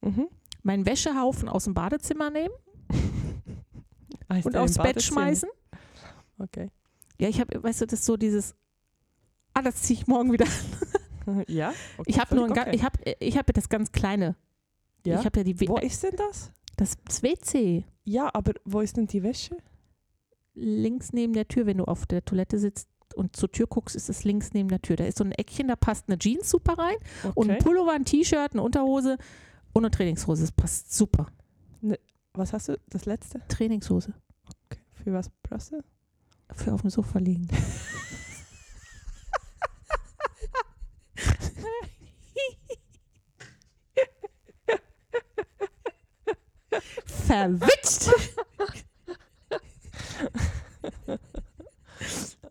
[0.00, 0.28] Mhm.
[0.66, 2.52] Meinen Wäschehaufen aus dem Badezimmer nehmen
[4.44, 5.48] und aufs Bett schmeißen.
[6.38, 6.70] Okay.
[7.20, 8.54] Ja, ich habe, weißt du, das ist so dieses,
[9.54, 10.46] ah, das ziehe ich morgen wieder.
[11.48, 11.72] Ja.
[11.98, 14.36] Okay, Ich habe nur ein, ga- ich habe, ich habe das ganz kleine.
[15.04, 15.18] Ja.
[15.18, 16.52] Ich habe ja die, W- Wo ist denn das?
[16.76, 19.56] das, das WC Ja, aber wo ist denn die Wäsche?
[20.54, 24.08] links neben der Tür, wenn du auf der Toilette sitzt und zur Tür guckst, ist
[24.08, 24.94] es links neben der Tür.
[24.94, 26.96] Da ist so ein Eckchen, da passt eine Jeans super rein
[27.34, 27.64] und ein Okay.
[27.64, 29.18] Pullover, ein T-Shirt, eine Unterhose
[29.78, 30.42] eine Trainingshose.
[30.42, 31.26] Das passt super.
[32.34, 32.78] Was hast du?
[32.88, 33.40] Das letzte?
[33.48, 34.12] Trainingshose
[34.70, 34.80] Okay.
[34.92, 35.82] Für was brauchst du?
[36.54, 37.48] für auf dem Sofa liegen.
[47.26, 48.10] Verwitscht!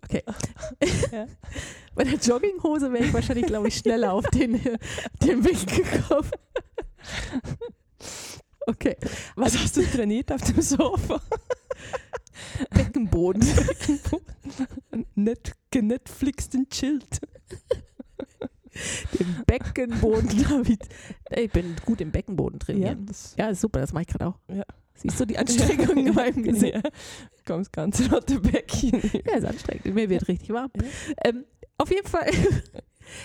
[0.04, 0.24] Okay.
[1.12, 1.28] Ja.
[1.96, 4.54] Bei der Jogginghose wäre ich wahrscheinlich, glaube ich, schneller auf den,
[5.24, 6.30] den Weg gekommen.
[8.68, 8.96] Okay.
[9.36, 11.22] Was hast du trainiert auf dem Sofa?
[12.72, 13.46] Beckenboden.
[15.14, 17.22] Net, genetflixt und chillt.
[19.20, 21.52] Den Beckenboden habe ich.
[21.52, 23.06] Bin gut im Beckenboden trainieren.
[23.38, 24.40] Ja, ist super, das mache ich gerade auch.
[24.48, 24.64] Ja.
[24.96, 26.74] Siehst du die Anstrengung in meinem Gesicht?
[26.76, 26.82] Ja.
[27.46, 29.00] Kommst ganz rote Bäckchen.
[29.26, 29.94] Ja, ist anstrengend.
[29.94, 30.72] Mir wird richtig warm.
[30.76, 30.84] Ja.
[31.26, 31.46] Ähm,
[31.78, 32.30] auf jeden Fall,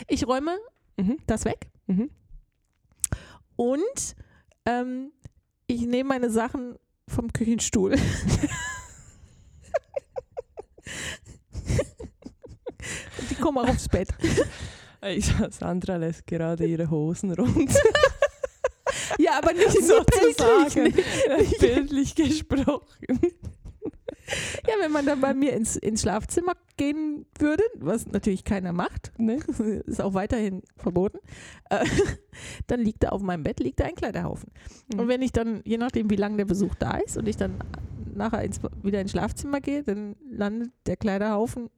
[0.08, 0.56] ich räume
[0.98, 1.16] Mhm.
[1.26, 2.10] das weg Mhm.
[3.60, 4.16] Und
[4.64, 5.12] ähm,
[5.66, 7.92] ich nehme meine Sachen vom Küchenstuhl.
[7.92, 8.00] und
[13.30, 14.08] die kommen auch aufs Bett.
[15.50, 17.70] Sandra lässt gerade ihre Hosen rund.
[19.18, 20.92] Ja, aber nicht Sozusagen.
[20.94, 21.58] bildlich.
[21.58, 23.20] Bildlich gesprochen.
[24.68, 29.12] Ja, wenn man dann bei mir ins, ins Schlafzimmer gehen würde, was natürlich keiner macht,
[29.18, 29.38] Ne?
[29.86, 31.18] ist auch weiterhin verboten,
[31.70, 31.84] äh,
[32.66, 34.50] dann liegt da auf meinem Bett liegt da ein Kleiderhaufen.
[34.92, 35.00] Mhm.
[35.00, 37.56] Und wenn ich dann, je nachdem wie lange der Besuch da ist und ich dann
[38.14, 41.68] nachher ins, wieder ins Schlafzimmer gehe, dann landet der Kleiderhaufen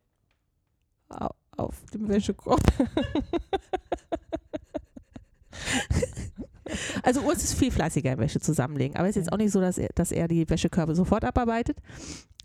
[1.09, 2.61] au- auf dem Wäschekorb.
[7.03, 9.61] Also Urs ist viel fleißiger im Wäsche zusammenlegen, aber es ist jetzt auch nicht so,
[9.61, 11.77] dass er, dass er die Wäschekörbe sofort abarbeitet.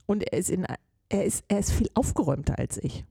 [0.08, 0.66] Und er ist, in,
[1.10, 3.06] er, ist, er ist viel aufgeräumter als ich.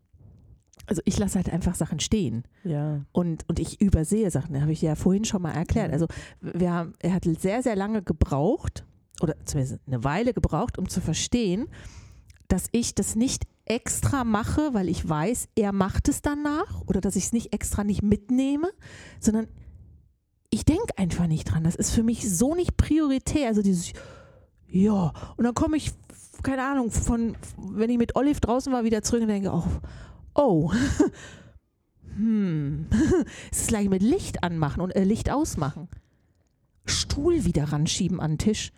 [0.87, 3.04] Also ich lasse halt einfach Sachen stehen Ja.
[3.12, 4.52] und, und ich übersehe Sachen.
[4.54, 5.88] Das habe ich ja vorhin schon mal erklärt.
[5.88, 5.92] Mhm.
[5.94, 6.06] Also
[6.40, 8.85] wir haben, er hat sehr, sehr lange gebraucht,
[9.20, 11.68] oder zumindest eine Weile gebraucht, um zu verstehen,
[12.48, 17.16] dass ich das nicht extra mache, weil ich weiß, er macht es danach oder dass
[17.16, 18.68] ich es nicht extra nicht mitnehme,
[19.18, 19.48] sondern
[20.50, 21.64] ich denke einfach nicht dran.
[21.64, 23.48] Das ist für mich so nicht prioritär.
[23.48, 23.92] Also dieses,
[24.68, 25.90] ja, und dann komme ich,
[26.42, 29.66] keine Ahnung, von, wenn ich mit Olive draußen war, wieder zurück und denke, oh,
[30.35, 30.72] oh,
[32.16, 32.87] hm,
[33.51, 35.88] es ist gleich mit Licht anmachen und äh, Licht ausmachen.
[36.85, 38.72] Stuhl wieder ranschieben an den Tisch.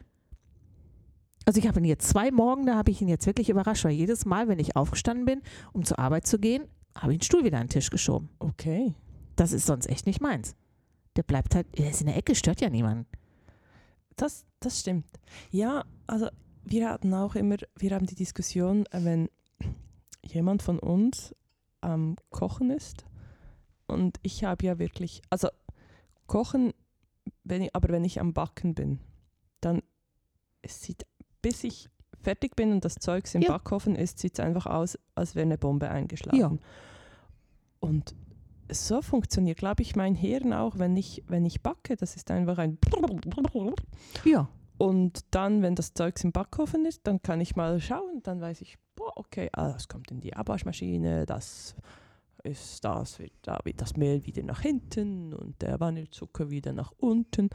[1.45, 3.93] Also ich habe ihn jetzt zwei Morgen, da habe ich ihn jetzt wirklich überrascht, weil
[3.93, 5.43] jedes Mal, wenn ich aufgestanden bin,
[5.73, 8.29] um zur Arbeit zu gehen, habe ich den Stuhl wieder an den Tisch geschoben.
[8.39, 8.95] Okay.
[9.37, 10.57] Das ist sonst echt nicht meins.
[11.17, 13.07] Der bleibt halt, der ist in der Ecke, stört ja niemanden.
[14.17, 15.07] Das, das stimmt.
[15.51, 16.29] Ja, also
[16.71, 19.29] wir hatten auch immer, wir haben die Diskussion, äh, wenn
[20.23, 21.35] jemand von uns
[21.81, 23.07] am Kochen ist
[23.87, 25.49] und ich habe ja wirklich, also
[26.27, 26.73] Kochen,
[27.45, 29.01] wenn ich, aber wenn ich am Backen bin,
[29.61, 29.83] dann
[30.63, 31.07] es sieht,
[31.41, 31.89] bis ich
[32.21, 33.53] fertig bin und das Zeugs im Ja.
[33.53, 36.39] Backofen ist, sieht es einfach aus, als wäre eine Bombe eingeschlagen.
[36.39, 36.53] Ja.
[37.81, 38.15] Und
[38.71, 41.97] so funktioniert, glaube ich, mein Hirn auch, wenn ich, wenn ich backe.
[41.97, 42.77] Das ist einfach ein
[44.25, 44.49] Ja.
[44.79, 48.61] Und dann, wenn das Zeugs im Backofen ist, dann kann ich mal schauen, dann weiß
[48.63, 51.75] ich, boah, okay, ah, das kommt in die Abwaschmaschine, das
[52.45, 56.93] ist das, wird da wird das Mehl wieder nach hinten und der Vanillezucker wieder nach
[56.99, 57.51] unten.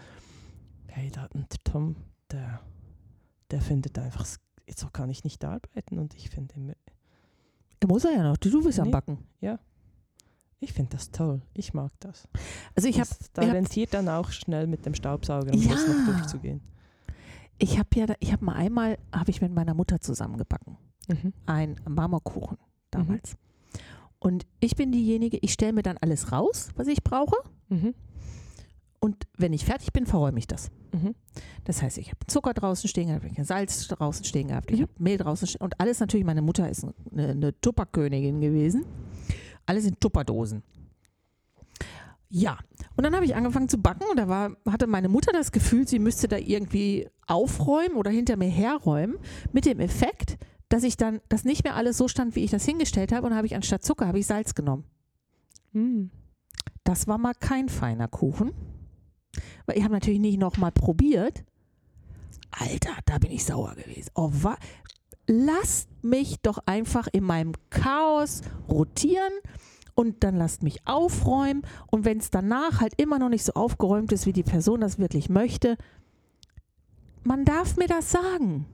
[0.87, 1.95] Hey, da, und Tom,
[2.31, 2.59] der,
[3.49, 6.73] der findet einfach, so kann ich nicht arbeiten und ich finde immer,
[7.87, 8.37] Muss er ja noch.
[8.37, 8.91] Du, bist am Nee.
[8.91, 9.17] Backen.
[10.59, 12.27] ich finde das toll, ich mag das.
[12.75, 15.95] Also ich habe da hab- rentiert dann auch schnell mit dem Staubsauger, um das noch
[15.95, 16.05] Ja.
[16.13, 16.61] durchzugehen.
[17.63, 20.77] Ich hab ja, ich habe mal einmal, habe ich mit meiner Mutter zusammengebacken.
[21.07, 21.33] Mhm.
[21.45, 22.57] Ein Marmorkuchen
[22.91, 23.35] damals.
[24.19, 27.35] Und ich bin diejenige, ich stelle mir dann alles raus, was ich brauche.
[27.69, 27.93] Mhm.
[28.99, 30.71] Und wenn ich fertig bin, verräume ich das.
[30.93, 31.15] Mhm.
[31.63, 34.79] Das heißt, ich habe Zucker draußen stehen gehabt, ich habe Salz draußen stehen gehabt, ich
[34.79, 34.83] Mhm.
[34.83, 38.85] habe Mehl draußen stehen und alles natürlich, meine Mutter ist eine, eine Tupperkönigin gewesen.
[39.65, 40.63] Alles in Tupperdosen.
[42.35, 42.57] Ja,
[42.95, 45.87] und dann habe ich angefangen zu backen und da war, hatte meine Mutter das Gefühl,
[45.87, 49.19] sie müsste da irgendwie aufräumen oder hinter mir herräumen
[49.51, 52.65] mit dem Effekt, dass ich dann, dass nicht mehr alles so stand, wie ich das
[52.65, 54.85] hingestellt habe und habe ich anstatt Zucker, habe ich Salz genommen.
[55.73, 56.09] Mhm.
[56.83, 58.51] Das war mal kein feiner Kuchen.
[59.67, 61.43] Weil ich habe natürlich nicht nochmal probiert.
[62.49, 64.09] Alter, da bin ich sauer gewesen.
[64.15, 64.57] Oh, wa
[65.27, 69.33] lasst mich doch einfach in meinem Chaos rotieren
[69.95, 71.63] und dann lasst mich aufräumen.
[71.87, 74.97] Und wenn es danach halt immer noch nicht so aufgeräumt ist, wie die Person das
[74.99, 75.77] wirklich möchte,
[77.23, 78.65] man darf mir das sagen.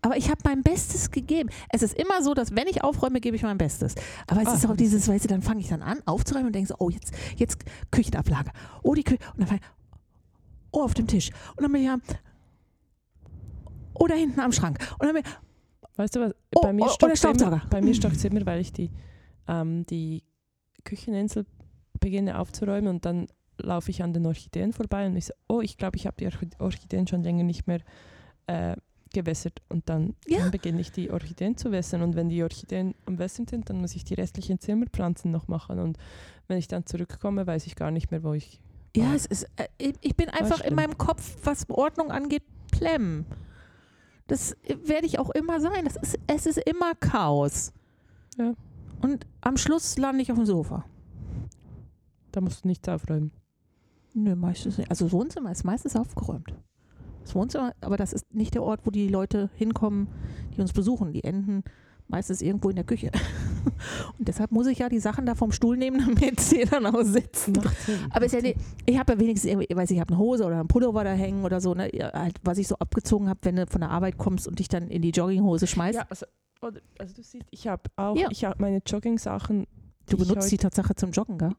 [0.00, 1.48] Aber ich habe mein Bestes gegeben.
[1.70, 3.94] Es ist immer so, dass wenn ich aufräume, gebe ich mein Bestes.
[4.26, 6.54] Aber es Ah, ist auch dieses, weißt du, dann fange ich dann an aufzuräumen und
[6.54, 8.50] denke so, oh, jetzt, jetzt Küchenablage.
[8.82, 9.20] Oh, die Küche.
[9.32, 9.66] Und dann fange ich,
[10.72, 11.30] oh, auf dem Tisch.
[11.56, 12.02] Und dann bin ich am,
[13.94, 14.78] oh, da hinten am Schrank.
[14.98, 15.30] Und dann bin ich,
[15.96, 16.34] Weißt du was?
[16.56, 17.62] Oh, bei mir oh, oder stockt's immer, Staubsauger.
[17.70, 18.90] bei mir stockt's immer, weil ich die,
[19.46, 20.24] ähm, die
[20.84, 21.46] Kücheninsel
[22.00, 23.26] beginne aufzuräumen und dann
[23.58, 26.26] laufe ich an den Orchideen vorbei und ich so, oh, ich glaube, ich habe die
[26.26, 27.80] Orchi- Orchideen schon länger nicht mehr
[28.46, 28.76] äh,
[29.12, 29.62] gewässert.
[29.68, 30.40] Und dann, Ja.
[30.40, 32.02] dann beginne ich die Orchideen zu wässern.
[32.02, 35.78] Und wenn die Orchideen am Wässern sind, dann muss ich die restlichen Zimmerpflanzen noch machen.
[35.78, 35.98] Und
[36.48, 38.60] wenn ich dann zurückkomme, weiß ich gar nicht mehr, wo ich.
[38.96, 39.14] ja, war.
[39.14, 42.42] es ist, äh, ich bin einfach in meinem Kopf, was Ordnung angeht,
[42.72, 43.24] Plemm.
[44.26, 45.84] Das werde ich auch immer sein.
[45.84, 47.72] Das ist, es ist immer Chaos.
[48.36, 48.54] Ja.
[49.00, 50.84] Und am Schluss lande ich auf dem Sofa.
[52.32, 53.30] Da musst du nichts aufräumen.
[54.14, 54.90] Nö, meistens nicht.
[54.90, 56.54] Also das Wohnzimmer ist meistens aufgeräumt.
[57.22, 60.08] Das Wohnzimmer, aber das ist nicht der Ort, wo die Leute hinkommen,
[60.56, 61.12] die uns besuchen.
[61.12, 61.64] Die enden
[62.08, 63.10] meistens irgendwo in der Küche.
[64.18, 67.02] Und deshalb muss ich ja die Sachen da vom Stuhl nehmen, damit sie dann auch
[67.02, 67.58] sitzen.
[68.10, 70.60] Aber ja nicht, ich habe ja wenigstens irgendwie, ich weiß ich habe eine Hose oder
[70.60, 73.66] einen Pullover da hängen oder so, ne, halt, was ich so abgezogen habe, wenn du
[73.66, 75.96] von der Arbeit kommst und dich dann in die Jogginghose schmeißt.
[75.96, 76.26] Ja, also,
[76.64, 78.28] oder, also du siehst, ich habe auch, Ja.
[78.30, 79.66] ich habe meine Jogging-Sachen.
[80.08, 81.52] du benutzt die Tatsache zum Joggen, gell?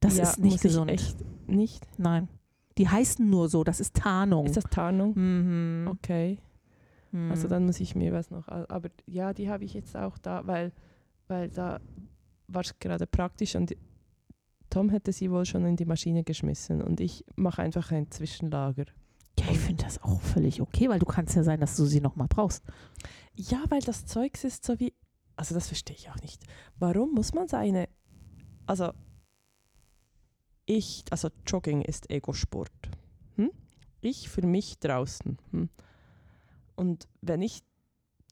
[0.00, 0.90] Das ja, ist nicht gesund.
[0.90, 1.16] Echt
[1.48, 1.86] nicht.
[1.98, 2.28] Nein.
[2.76, 4.46] Die heißen nur so, das ist Tarnung.
[4.46, 5.12] Ist das Tarnung?
[5.16, 5.88] mhm.
[5.88, 6.38] Okay.
[7.30, 7.50] Also Mhm.
[7.50, 8.48] dann muss ich mir was noch.
[8.48, 10.72] Aber ja, die habe ich jetzt auch da, weil,
[11.28, 11.80] weil da
[12.48, 13.74] war es gerade praktisch und
[14.68, 18.86] Tom hätte sie wohl schon in die Maschine geschmissen und ich mache einfach ein Zwischenlager.
[19.38, 22.00] Ja, ich finde das auch völlig okay, weil du kannst ja sein, dass du sie
[22.00, 22.64] nochmal brauchst.
[23.36, 24.92] Ja, weil das Zeugs ist so wie.
[25.36, 26.42] Also das verstehe ich auch nicht.
[26.78, 27.88] Warum muss man seine.
[28.66, 28.92] Also
[30.66, 32.70] ich, also Jogging ist Ego-Sport.
[33.36, 33.50] Hm?
[34.00, 35.38] Ich für mich draußen.
[35.50, 35.68] Hm?
[36.76, 37.62] Und wenn ich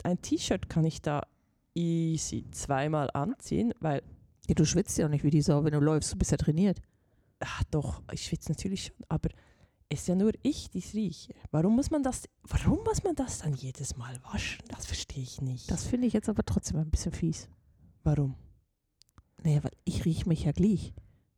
[0.04, 1.26] ein T-Shirt kann ich da
[1.74, 4.02] easy zweimal anziehen, weil,
[4.48, 6.36] Ja, du schwitzt ja auch nicht wie die Sau, wenn du läufst, du bist ja
[6.36, 6.80] trainiert.
[7.40, 9.28] ah, doch, ich schwitze natürlich schon, aber
[9.92, 11.34] ist ja nur ich, die es rieche.
[11.50, 14.64] Warum muss man das, warum muss man das dann jedes Mal waschen?
[14.68, 15.70] Das verstehe ich nicht.
[15.70, 17.48] Das finde ich jetzt aber trotzdem ein bisschen fies.
[18.02, 18.34] warum?
[19.44, 20.92] Naja, weil ich rieche mich ja gleich.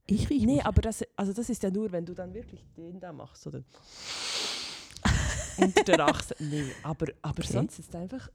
[0.07, 0.67] Ich rieche Nee, mich.
[0.67, 3.63] aber das, also das ist ja nur, wenn du dann wirklich den da machst, oder?
[5.57, 6.35] Unter der Achse.
[6.39, 7.53] Nee, aber, aber Okay.
[7.53, 8.29] sonst ist einfach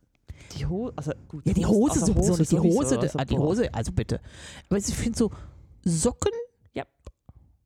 [0.55, 1.45] die Hose, also gut.
[1.45, 2.37] Ja, die Hose- Hose also sowieso.
[2.37, 3.37] Die sowieso, Hose, also die.
[3.37, 4.19] Hose, also bitte.
[4.69, 5.31] Aber ich finde so
[5.85, 6.31] Socken,
[6.73, 6.85] Ja.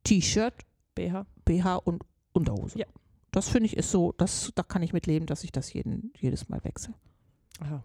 [0.02, 0.54] T-Shirt,
[0.94, 1.26] BH.
[1.44, 2.02] BH und
[2.34, 2.78] Unterhose.
[2.78, 2.86] Ja.
[3.30, 6.12] Das finde ich ist so, das, da kann ich mit leben, dass ich das jeden,
[6.18, 6.94] jedes Mal wechsle.
[7.60, 7.82] Aha.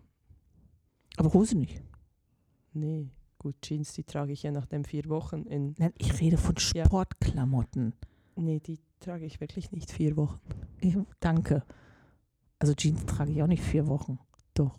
[1.18, 1.82] Aber Hose nicht.
[2.74, 3.10] Nee,
[3.40, 5.74] gut, Jeans, die trage ich ja nach den vier Wochen in.
[5.78, 6.86] Nein, ich rede von Ja.
[6.86, 7.94] Sportklamotten.
[8.36, 10.40] Nee, die trage ich wirklich nicht vier Wochen.
[10.82, 11.64] Ich, danke.
[12.60, 14.20] Also Jeans trage ich auch nicht vier Wochen.
[14.54, 14.78] Doch.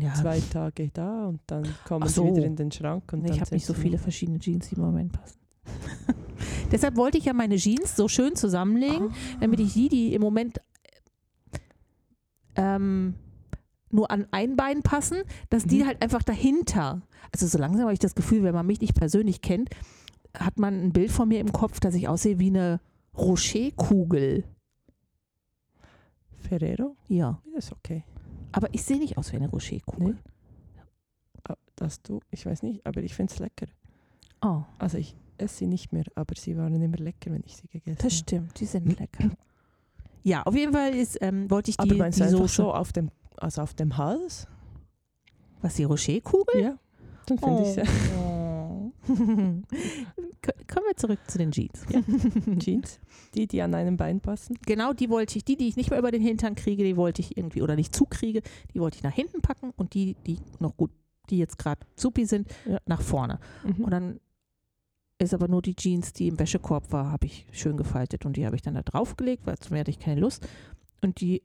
[0.00, 2.24] Ja, Zwei Tage da und dann kommen so.
[2.24, 3.12] sie wieder in den Schrank.
[3.12, 5.38] Und nee, ich habe nicht so viele verschiedene Jeans, die im Moment passen.
[6.74, 9.14] Deshalb wollte ich ja meine Jeans so schön zusammenlegen, Ah.
[9.40, 10.60] damit ich die, die im Moment
[12.56, 13.14] ähm,
[13.90, 15.18] nur an ein Bein passen,
[15.50, 15.86] dass die Mhm.
[15.86, 17.02] halt einfach dahinter.
[17.32, 19.70] Also so langsam habe ich das Gefühl, wenn man mich nicht persönlich kennt,
[20.36, 22.80] hat man ein Bild von mir im Kopf, dass ich aussehe wie eine
[23.16, 24.44] Rocherkugel.
[26.38, 26.96] Ferrero?
[27.08, 28.04] Ja, Das ist okay.
[28.52, 30.14] aber ich sehe nicht aus wie eine Rocherkugel.
[30.14, 30.80] Nee.
[31.48, 33.66] Ah, Das du, ich weiß nicht, aber ich finde es lecker.
[34.42, 37.66] Oh, Also ich esse sie nicht mehr, aber sie waren immer lecker, wenn ich sie
[37.68, 38.14] gegessen das habe.
[38.14, 39.30] stimmt, die sind lecker.
[40.26, 42.54] Ja, auf jeden Fall ist, ähm, wollte ich die, Aber meinst die Soße.
[42.62, 44.48] so auf dem, also auf dem Hals?
[45.60, 46.62] Was, die Rocherkugel?
[46.62, 46.78] Ja.
[47.26, 47.82] Dann finde ich sie.
[48.18, 48.90] Oh.
[49.06, 51.84] Kommen wir zurück zu den Jeans.
[52.58, 53.00] Jeans,
[53.34, 54.56] die, die an einem Bein passen.
[54.66, 57.20] Genau, die wollte ich, die, die ich nicht mehr über den Hintern kriege, die wollte
[57.20, 58.40] ich irgendwie, oder nicht zukriege,
[58.72, 60.90] die wollte ich nach hinten packen und die, die noch gut,
[61.28, 62.78] die jetzt gerade supi sind, Ja.
[62.86, 63.40] nach vorne.
[63.62, 63.84] Mhm.
[63.84, 64.20] Und dann
[65.18, 68.46] ist aber nur die Jeans, die im Wäschekorb war, habe ich schön gefaltet und die
[68.46, 70.46] habe ich dann da draufgelegt, weil zum hatte ich keine Lust.
[71.00, 71.42] Und die,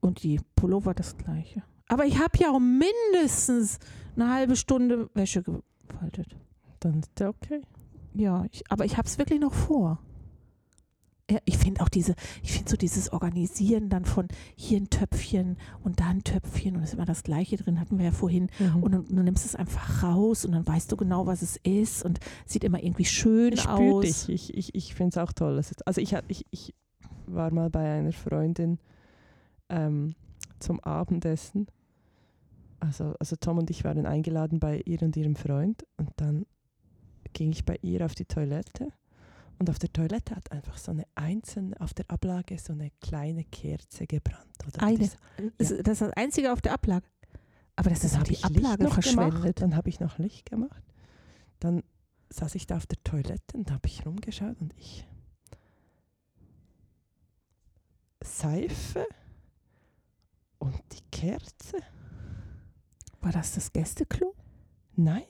[0.00, 1.62] und die Pullover das gleiche.
[1.88, 3.78] Aber ich habe ja auch mindestens
[4.14, 6.36] eine halbe Stunde Wäsche gefaltet.
[6.80, 7.62] Dann ist der okay.
[8.14, 10.00] Ja, ich, aber ich habe es wirklich noch vor.
[11.30, 15.58] Ja, ich finde auch diese, ich finde so dieses Organisieren dann von hier ein Töpfchen
[15.82, 18.48] und da ein Töpfchen und es ist immer das Gleiche drin, hatten wir ja vorhin.
[18.58, 18.82] Mhm.
[18.82, 21.56] Und dann, dann nimmst du es einfach raus und dann weißt du genau, was es
[21.56, 24.04] ist und sieht immer irgendwie schön ich aus.
[24.04, 24.28] dich.
[24.28, 25.60] Ich, ich, ich finde es auch toll.
[25.84, 26.74] Also ich, ich, ich
[27.26, 28.78] war mal bei einer Freundin
[29.68, 30.14] ähm,
[30.60, 31.66] zum Abendessen.
[32.80, 35.84] Also, also Tom und ich waren eingeladen bei ihr und ihrem Freund.
[35.96, 36.46] Und dann
[37.32, 38.92] ging ich bei ihr auf die Toilette.
[39.58, 43.44] Und auf der Toilette hat einfach so eine einzelne, auf der Ablage so eine kleine
[43.44, 44.46] Kerze gebrannt.
[44.66, 44.98] Oder Eine.
[44.98, 45.16] Das
[45.58, 47.06] das ist das Einzige auf der Ablage.
[47.76, 49.04] Aber das ist doch habe die Ablage noch gemacht.
[49.04, 49.60] verschwendet.
[49.62, 50.82] Dann habe ich noch Licht gemacht.
[51.60, 51.82] Dann
[52.30, 55.04] saß ich da auf der Toilette und habe ich rumgeschaut und ich
[58.22, 59.06] Seife
[60.58, 61.78] und die Kerze?
[63.20, 64.34] War das das Gästeklo?
[64.96, 65.24] Nein.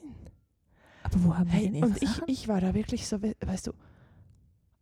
[1.02, 2.24] Aber wo haben wir Hey, denn ihre und ich, Sachen?
[2.28, 3.72] ich war da wirklich so, we- weißt du,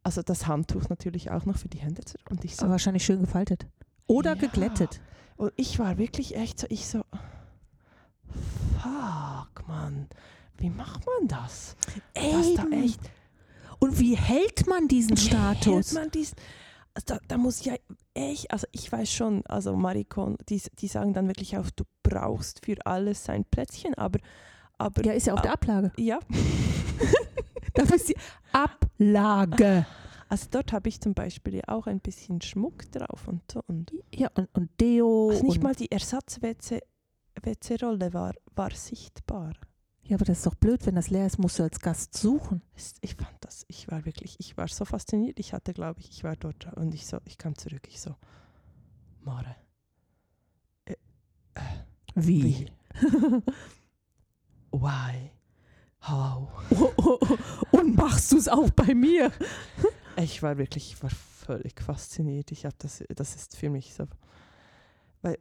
[0.07, 2.03] also das Handtuch natürlich auch noch für die Hände.
[2.05, 3.67] zu- Und ich so, Aber wahrscheinlich schön gefaltet.
[4.07, 4.37] Oder Ja.
[4.37, 5.01] geglättet.
[5.37, 7.03] und ich war wirklich echt so, ich so,
[8.81, 10.09] fuck, Mann,
[10.59, 11.77] wie macht man das?
[12.15, 13.01] Dass da echt
[13.79, 15.93] Und wie hält man diesen Wie hält Status?
[15.93, 16.35] man dies,
[16.95, 17.75] also da, da muss ja
[18.15, 22.65] echt, also ich weiß schon, also Marikon, die, die sagen dann wirklich auch, du brauchst
[22.65, 24.19] für alles sein Plätzchen, aber,
[24.79, 25.93] aber Ja, ist ja auf der Ablage.
[25.99, 26.19] ja,
[27.77, 28.17] Dafür ist die
[28.53, 29.87] Ablage.
[30.29, 33.63] also dort habe ich zum Beispiel ja auch ein bisschen Schmuck drauf und so.
[33.67, 35.31] Und Ja, und, und Deo.
[35.31, 39.53] also nicht und, mal die Ersatz-WC-Rolle war, war sichtbar.
[40.05, 42.63] ja, aber das ist doch blöd, wenn das leer ist, musst du als Gast suchen.
[43.01, 45.39] Ich fand das, ich war wirklich, ich war so fasziniert.
[45.39, 48.15] Ich hatte, glaube ich, ich war dort und ich so, ich kam zurück, ich so,
[49.21, 49.57] Mare,
[50.87, 50.95] äh,
[51.55, 51.61] äh,
[52.15, 52.67] wie?
[54.73, 55.31] Why?
[56.09, 56.49] How?
[57.73, 59.33] und machst du es auch bei mir?
[60.17, 62.53] Ich war wirklich, ich war völlig fasziniert.
[62.53, 64.07] Ich habe das, das ist für mich so,
[65.23, 65.37] weil,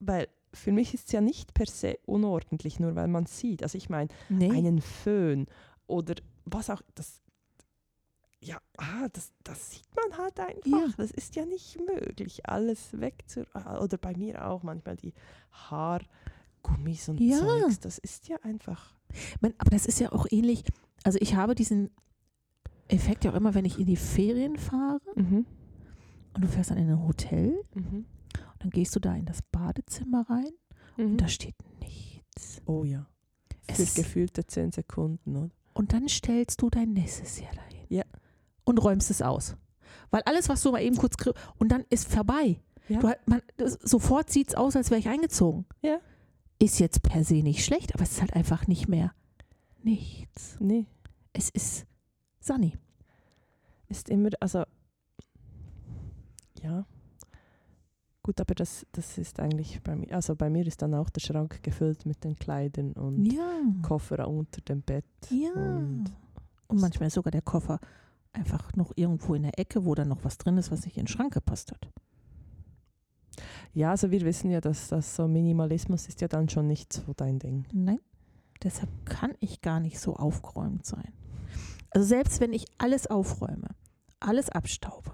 [0.00, 3.62] weil für mich ist es ja nicht per se unordentlich, nur weil man sieht.
[3.62, 4.50] Also ich meine, Nee.
[4.50, 5.46] einen Föhn
[5.86, 7.20] oder was auch, das,
[8.40, 10.66] ja, ah, das, das sieht man halt einfach.
[10.66, 10.88] Ja.
[10.96, 15.12] Das ist ja nicht möglich, alles wegzu, ah, oder bei mir auch manchmal die
[16.64, 17.38] Haargummis und Ja.
[17.38, 18.94] Zeugs, das ist ja einfach,
[19.40, 20.64] Man, aber das ist ja auch ähnlich.
[21.04, 21.90] Also ich habe diesen
[22.88, 25.46] Effekt ja auch immer, wenn ich in die Ferien fahre mhm.
[26.34, 28.04] und du fährst dann in ein Hotel Mhm.
[28.34, 30.50] und dann gehst du da in das Badezimmer rein
[30.96, 31.04] Mhm.
[31.12, 32.62] und da steht nichts.
[32.66, 33.06] oh ja,
[33.66, 35.50] Es ist- gefühlte zehn Sekunden, oder?
[35.72, 37.86] Und dann stellst du dein Necessaire dahin.
[37.88, 38.04] Ja.
[38.64, 39.56] Und räumst es aus.
[40.10, 42.60] Weil alles, was du mal eben kurz kriegst, und dann ist vorbei.
[42.88, 42.98] Ja.
[43.00, 45.64] Du, man, das, sofort sieht es aus, als wäre ich eingezogen.
[45.82, 45.98] Ja.
[46.62, 49.12] Ist jetzt per se nicht schlecht, aber es ist halt einfach nicht mehr
[49.82, 50.56] nichts.
[50.60, 50.86] Nee,
[51.32, 51.86] Es ist
[52.40, 52.76] Sunny.
[53.88, 54.64] ist immer, also,
[56.62, 56.84] ja.
[58.22, 61.20] Gut, aber das, das ist eigentlich bei mir, also bei mir ist dann auch der
[61.22, 63.60] Schrank gefüllt mit den Kleidern und Ja.
[63.82, 65.06] Koffer unter dem Bett.
[65.30, 65.52] Ja.
[65.54, 66.12] Und
[66.68, 67.80] Und manchmal ist sogar der Koffer
[68.32, 71.04] einfach noch irgendwo in der Ecke, wo dann noch was drin ist, was nicht in
[71.04, 71.88] den Schrank gepasst hat.
[73.72, 77.12] Ja, also wir wissen ja, dass das so Minimalismus ist ja dann schon nicht so
[77.16, 77.66] dein Ding.
[77.72, 78.00] Nein,
[78.62, 81.12] deshalb kann ich gar nicht so aufgeräumt sein.
[81.90, 83.68] Also selbst wenn ich alles aufräume,
[84.18, 85.12] alles abstaube,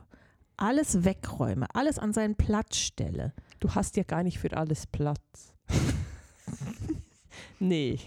[0.57, 3.35] alles wegräume, alles an seinen Platz stelle.
[3.61, 5.53] Du hast ja gar nicht für alles Platz.
[7.59, 7.99] nee.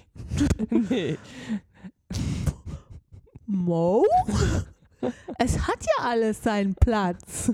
[0.89, 1.17] nee.
[3.45, 4.05] Mo?
[5.37, 7.51] es hat ja alles seinen Platz.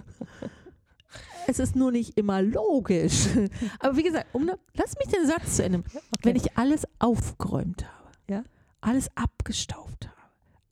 [1.48, 3.28] Es ist nur nicht immer logisch.
[3.80, 5.80] Aber wie gesagt, um, lass mich den Satz zu Ende.
[5.80, 6.00] Okay.
[6.24, 8.44] Wenn ich alles aufgeräumt habe, ja?
[8.82, 10.16] alles abgestaubt habe,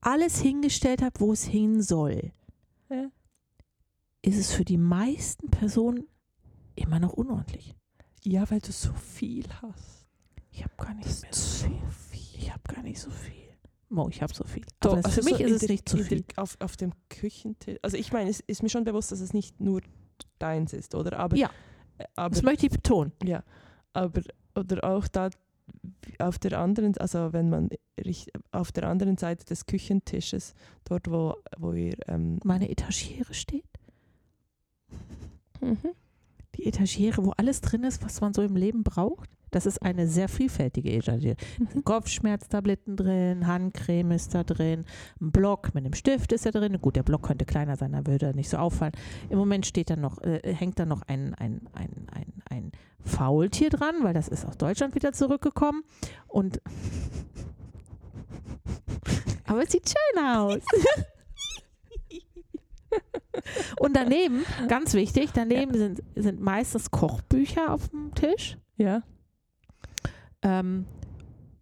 [0.01, 2.31] alles hingestellt habe, wo es hin soll,
[2.89, 3.09] ja.
[4.21, 6.07] ist es für die meisten Personen
[6.75, 7.75] immer noch unordentlich.
[8.23, 10.07] Ja, weil du so viel hast.
[10.51, 11.81] Ich habe gar nicht mehr so viel.
[12.11, 12.39] viel.
[12.41, 13.33] Ich habe gar nicht so viel.
[13.89, 14.65] Mo, ich habe so viel.
[14.79, 16.23] Doch, also für mich so ist es nicht zu viel.
[16.35, 17.77] Auf, auf dem Küchentisch.
[17.81, 19.81] Also ich meine, es ist mir schon bewusst, dass es nicht nur
[20.39, 21.19] deins ist, oder?
[21.19, 21.49] Aber, ja,
[21.97, 23.11] äh, aber, das möchte ich betonen.
[23.23, 23.43] Ja,
[23.93, 24.21] aber
[24.55, 25.29] oder auch da
[26.19, 27.69] auf der anderen, also wenn man
[28.51, 30.53] auf der anderen Seite des Küchentisches,
[30.83, 33.65] dort wo, wo ihr ähm meine Etagere steht.
[35.61, 35.77] Mhm.
[36.55, 39.29] Die Etagere, wo alles drin ist, was man so im Leben braucht.
[39.55, 41.35] Das ist eine sehr vielfältige Etagere.
[41.59, 41.83] Mhm.
[41.83, 44.85] Kopfschmerztabletten drin, Handcreme ist da drin,
[45.21, 46.79] ein Block mit einem Stift ist da drin.
[46.81, 48.93] Gut, der Block könnte kleiner sein, dann würde er nicht so auffallen.
[49.29, 52.71] Im Moment steht da noch, äh, hängt da noch ein, ein, ein, ein, ein
[53.05, 55.83] Faultier dran, weil das ist aus Deutschland wieder zurückgekommen.
[56.27, 56.61] Und
[59.45, 60.59] aber es sieht schön aus.
[63.79, 65.79] Und daneben, ganz wichtig, daneben ja.
[65.79, 68.57] sind, sind meistens Kochbücher auf dem Tisch.
[68.77, 69.03] Ja.
[70.43, 70.85] Ähm,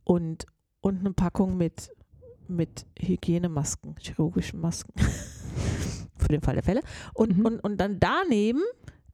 [0.03, 0.45] und,
[0.81, 1.91] und eine Packung mit,
[2.47, 4.93] mit Hygienemasken, chirurgischen Masken.
[6.17, 6.81] Für den Fall der Fälle.
[7.13, 7.45] Und, mhm.
[7.45, 8.61] und, und dann daneben,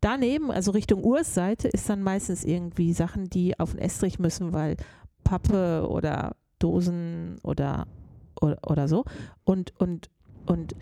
[0.01, 4.78] daneben, also Richtung Ursseite, ist dann meistens irgendwie Sachen, die auf den Estrich müssen, weil
[5.24, 7.88] Pappe oder Dosen oder,
[8.41, 9.05] oder, oder so.
[9.43, 10.09] Und, und,
[10.45, 10.76] und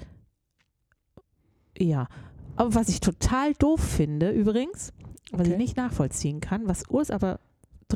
[1.78, 2.08] ja.
[2.56, 4.94] Aber was ich total doof finde, übrigens,
[5.32, 5.52] was okay.
[5.52, 7.40] ich nicht nachvollziehen kann, was Urs aber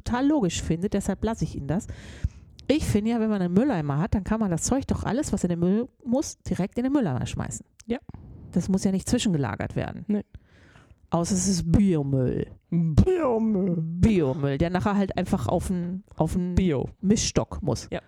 [0.02, 1.88] total logisch findet, deshalb lasse ich ihn das.
[2.68, 5.34] Ich finde ja, wenn man einen Mülleimer hat, dann kann man das Zeug doch alles,
[5.34, 7.66] was in den Müll muss, direkt in den Mülleimer schmeißen.
[7.88, 7.98] Ja.
[8.52, 10.06] Das muss ja nicht zwischengelagert werden.
[10.08, 10.24] Nee.
[11.10, 12.46] Außer es ist Biomüll.
[12.70, 13.78] Biomüll.
[13.80, 16.90] Biomüll, der nachher halt einfach auf einen auf Bio.
[17.02, 17.88] Mischstock muss.
[17.92, 18.02] Ja.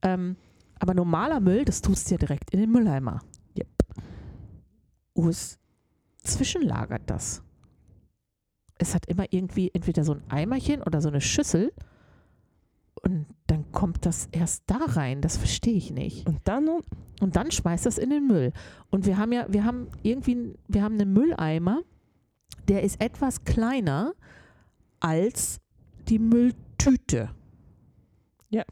[0.00, 0.36] Ähm,
[0.78, 3.20] aber normaler Müll, das tust du ja direkt in den Mülleimer.
[3.58, 3.68] Yep.
[5.16, 5.58] US
[6.24, 7.42] zwischenlagert das
[8.82, 11.72] es hat immer irgendwie entweder so ein Eimerchen oder so eine Schüssel
[13.00, 15.20] und dann kommt das erst da rein.
[15.20, 16.26] Das verstehe ich nicht.
[16.26, 16.68] Und dann
[17.20, 18.52] und dann schmeißt das in den Müll.
[18.90, 21.82] Und wir haben ja, wir haben irgendwie, wir haben einen Mülleimer,
[22.66, 24.14] der ist etwas kleiner
[24.98, 25.60] als
[26.08, 27.30] die Mülltüte.
[28.50, 28.64] Ja.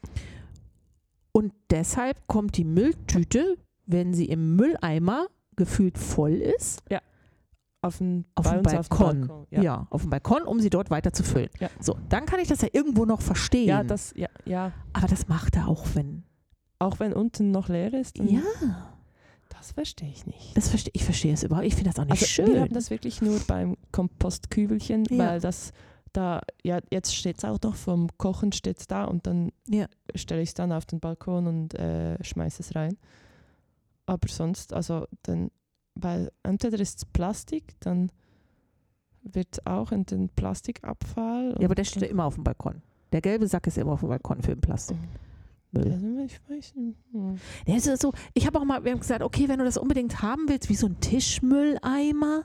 [1.31, 7.01] Und deshalb kommt die Mülltüte, wenn sie im Mülleimer gefühlt voll ist, ja
[7.81, 9.23] auf dem, auf dem Balkon.
[9.23, 9.61] Auf Balkon ja.
[9.61, 9.87] ja.
[9.89, 11.49] auf dem Balkon, um sie dort weiter zu füllen.
[11.59, 11.69] Ja.
[11.79, 13.67] So, dann kann ich das ja irgendwo noch verstehen.
[13.67, 14.71] Ja, das, ja, ja.
[14.93, 16.23] Aber das macht er auch, wenn.
[16.79, 18.17] Auch wenn unten noch leer ist?
[18.17, 18.41] Ja.
[19.49, 20.57] Das verstehe ich nicht.
[20.57, 21.67] Das verstehe, ich verstehe es überhaupt.
[21.67, 22.53] Ich finde das auch nicht also schön.
[22.53, 25.17] Wir haben das wirklich nur beim Kompostkübelchen, ja.
[25.17, 25.73] weil das
[26.13, 29.85] da, ja, jetzt steht es auch doch vom Kochen steht da und dann ja.
[30.15, 32.97] stelle ich es dann auf den Balkon und äh, schmeiße es rein.
[34.05, 35.51] Aber sonst, also dann
[35.95, 38.11] weil entweder ist es Plastik, dann
[39.23, 41.55] wird auch in den Plastikabfall.
[41.59, 42.81] Ja, aber der steht immer auf dem Balkon.
[43.11, 44.97] Der gelbe Sack ist immer auf dem Balkon für den Plastik.
[45.73, 46.97] Also ich weiß nicht.
[47.65, 50.21] Ja, also so, ich habe auch mal wir haben gesagt, okay, wenn du das unbedingt
[50.21, 52.43] haben willst, wie so ein Tischmülleimer,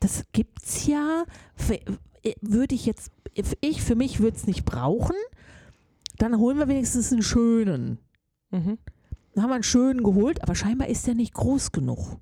[0.00, 1.24] das gibt's ja.
[1.68, 3.12] Äh, würde ich jetzt,
[3.60, 5.14] ich für mich würde es nicht brauchen.
[6.18, 7.98] Dann holen wir wenigstens einen schönen.
[8.50, 8.78] Mhm.
[9.34, 12.18] Dann haben wir einen schönen geholt, aber scheinbar ist der nicht groß genug.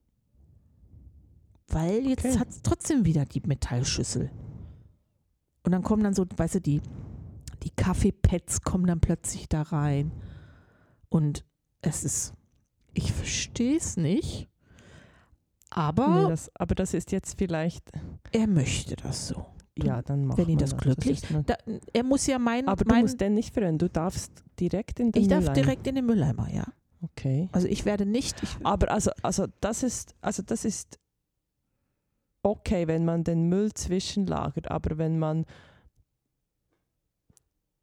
[1.69, 2.39] Weil jetzt okay.
[2.39, 4.31] hat es trotzdem wieder die Metallschüssel.
[5.63, 6.83] Und dann kommen dann so, weißt du, die,
[7.63, 10.13] die Kaffeepads kommen dann plötzlich da rein.
[11.09, 11.45] Und
[11.81, 12.35] es ist,
[12.93, 14.49] ich verstehe es nicht.
[15.71, 17.91] Aber, nee, das, aber das ist jetzt vielleicht.
[18.31, 19.47] Er möchte das so.
[19.77, 21.23] Ja, dann machen Wenn ihn das, das glücklich.
[21.23, 21.57] Das da,
[21.93, 22.69] er muss ja meinen.
[22.69, 23.79] Aber mein, du musst denn nicht verändern.
[23.79, 25.43] Du darfst direkt in den ich Mülleimer.
[25.43, 26.65] Ich darf direkt in den Mülleimer, ja.
[27.03, 27.49] Okay.
[27.53, 28.41] Also ich werde nicht.
[28.43, 30.99] Ich aber also, also das ist, also das ist
[32.45, 35.47] okay, wenn man den Müll zwischenlagert, aber wenn man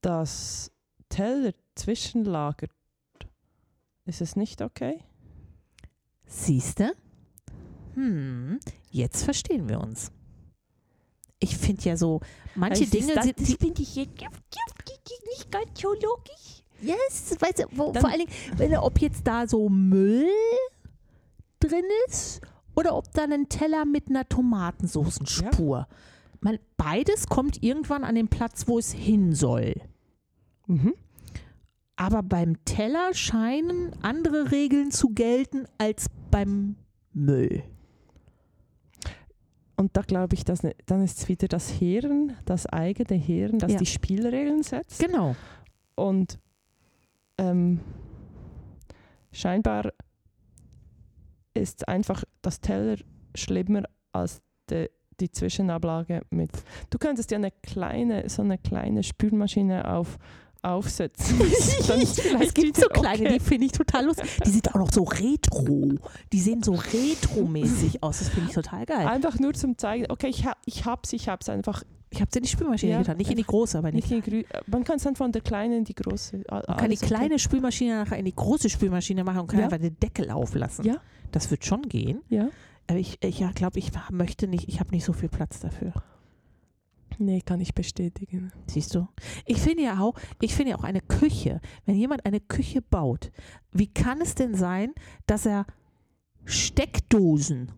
[0.01, 0.71] das
[1.09, 2.71] Teller zwischenlagert,
[4.05, 5.03] ist es nicht okay?
[6.25, 6.93] Siehste?
[7.93, 8.59] Hm,
[8.89, 10.11] jetzt verstehen wir uns.
[11.39, 12.21] Ich finde ja so,
[12.55, 16.63] manche ist Dinge das- sind, das finde ich jetzt nicht ganz so logisch.
[16.81, 20.27] yes, weißt du, wo, vor allen Dingen, wenn, ob jetzt da so Müll
[21.59, 22.41] drin ist
[22.75, 25.87] oder ob da ein Teller mit einer Tomatensoßenspur.
[26.39, 29.75] Man, beides kommt irgendwann an den Platz, wo es hin soll.
[30.67, 30.93] Mhm.
[31.95, 36.75] Aber beim Teller scheinen andere Regeln zu gelten als beim
[37.13, 37.63] Müll.
[39.75, 43.59] Und da glaube ich, dass, ne- dann ist es wieder das Hirn, das eigene Hirn,
[43.59, 43.77] das Ja.
[43.79, 44.99] die Spielregeln setzt.
[44.99, 45.35] Genau.
[45.95, 46.39] Und
[47.37, 47.79] ähm,
[49.31, 49.91] scheinbar
[51.53, 52.97] ist einfach das Teller
[53.35, 54.89] schlimmer als de,
[55.19, 56.51] die Zwischenablage mit.
[56.89, 60.17] Du könntest ja eine kleine, so eine kleine Spülmaschine auf,
[60.63, 61.39] aufsetzen.
[62.41, 63.33] Es gibt so kleine, okay.
[63.33, 64.29] die finde ich total lustig.
[64.45, 65.93] Die sind auch noch so retro.
[66.31, 68.19] Die sehen so retro-mäßig aus.
[68.19, 69.07] Das finde ich total geil.
[69.07, 72.35] Einfach nur zum zeigen, okay, ich, ha, ich hab's, ich hab's einfach Ich habe es
[72.35, 73.17] in die Spülmaschine Ja, getan.
[73.17, 74.09] Nicht in die große, aber nicht.
[74.09, 76.37] nicht in grü Man kann es dann von der kleinen in die große.
[76.49, 77.13] Man kann die alles okay.
[77.15, 79.65] kleine Spülmaschine nachher in die große Spülmaschine machen und kann Ja.
[79.65, 80.85] einfach den Deckel auflassen.
[80.85, 80.95] Ja.
[81.31, 82.21] Das wird schon gehen.
[82.29, 82.49] Ja.
[82.87, 85.93] Aber ich, ich ja, glaube, ich möchte nicht, ich habe nicht so viel Platz dafür.
[87.17, 88.51] Nee, kann ich bestätigen.
[88.67, 89.07] Siehst du?
[89.45, 93.31] Ich finde ja auch, ich finde ja auch eine Küche, wenn jemand eine Küche baut,
[93.71, 94.93] wie kann es denn sein,
[95.27, 95.65] dass er
[96.45, 97.71] Steckdosen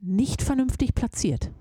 [0.00, 1.52] nicht vernünftig platziert?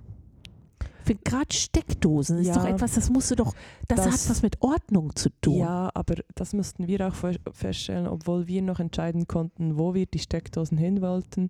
[1.24, 2.56] Gerade Steckdosen ist Ja.
[2.56, 3.54] doch etwas, das musst du doch,
[3.88, 5.58] das, Das- hat was mit Ordnung zu tun.
[5.58, 10.06] Ja, aber das mussten wir auch fe- feststellen, obwohl wir noch entscheiden konnten, wo wir
[10.08, 11.50] die Steckdosen hin wollten.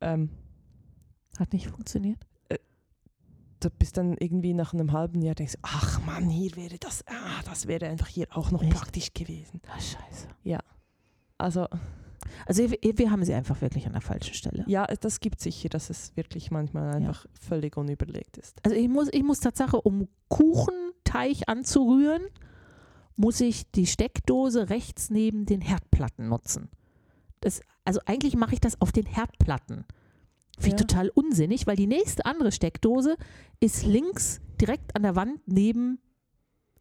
[0.00, 0.30] Ähm,
[1.38, 2.18] Hat nicht funktioniert.
[3.60, 7.42] du bist dann irgendwie nach einem halben Jahr denkst, ach Mann, hier wäre das, ah,
[7.44, 8.72] das wäre einfach hier auch noch Echt?
[8.72, 9.60] praktisch gewesen.
[9.68, 10.28] Ah, scheiße.
[11.36, 11.66] Also
[12.46, 14.64] Also wir, haben sie einfach wirklich an der falschen Stelle.
[14.66, 18.58] ja, das gibt sicher, dass es wirklich manchmal einfach völlig unüberlegt ist.
[18.64, 22.22] Also ich muss, ich muss Tatsache, um Kuchenteig anzurühren,
[23.16, 26.68] muss ich die Steckdose rechts neben den Herdplatten nutzen.
[27.40, 29.84] Das, also eigentlich mache ich das auf den Herdplatten.
[30.58, 30.86] Finde ich Ja.
[30.86, 33.16] total unsinnig, weil die nächste andere Steckdose
[33.60, 35.98] ist links direkt an der Wand neben,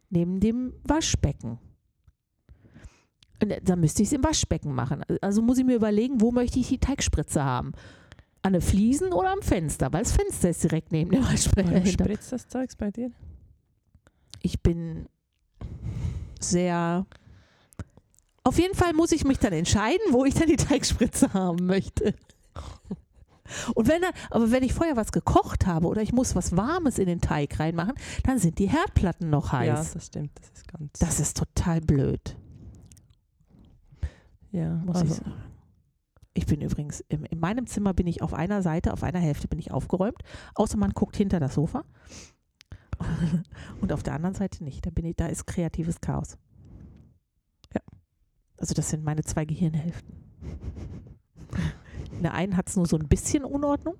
[0.09, 1.59] neben dem Waschbecken.
[3.41, 5.03] Und da müsste ich es im Waschbecken machen.
[5.21, 7.71] Also muss ich mir überlegen, wo möchte ich die Teigspritze haben?
[8.41, 9.91] An den Fliesen oder am Fenster?
[9.91, 11.71] Weil das Fenster ist direkt neben dem Waschbecken.
[11.71, 13.11] Warum spritzt das Zeugs bei dir?
[14.41, 15.07] ich bin
[16.39, 17.05] sehr.
[18.43, 22.13] Auf jeden Fall muss ich mich dann entscheiden, wo ich dann die Teigspritze haben möchte.
[23.75, 26.99] Und wenn dann, aber wenn ich vorher was gekocht habe oder ich muss was Warmes
[26.99, 29.93] in den Teig reinmachen, dann sind die Herdplatten noch Ja, heiß.
[29.93, 30.91] das stimmt, das ist ganz.
[30.99, 32.37] Das ist total blöd,
[34.51, 35.33] ja, muss also, ich sagen.
[36.33, 39.47] Ich bin übrigens, im, in meinem Zimmer bin ich auf einer Seite, auf einer Hälfte
[39.47, 40.21] bin ich aufgeräumt,
[40.55, 41.83] außer man guckt hinter das Sofa.
[43.81, 44.85] Und auf der anderen Seite nicht.
[44.85, 46.37] Da, bin ich, da ist kreatives Chaos.
[47.73, 47.81] Ja.
[48.57, 50.15] Also das sind meine zwei Gehirnhälften.
[52.11, 53.95] In der einen hat es nur so ein bisschen Unordnung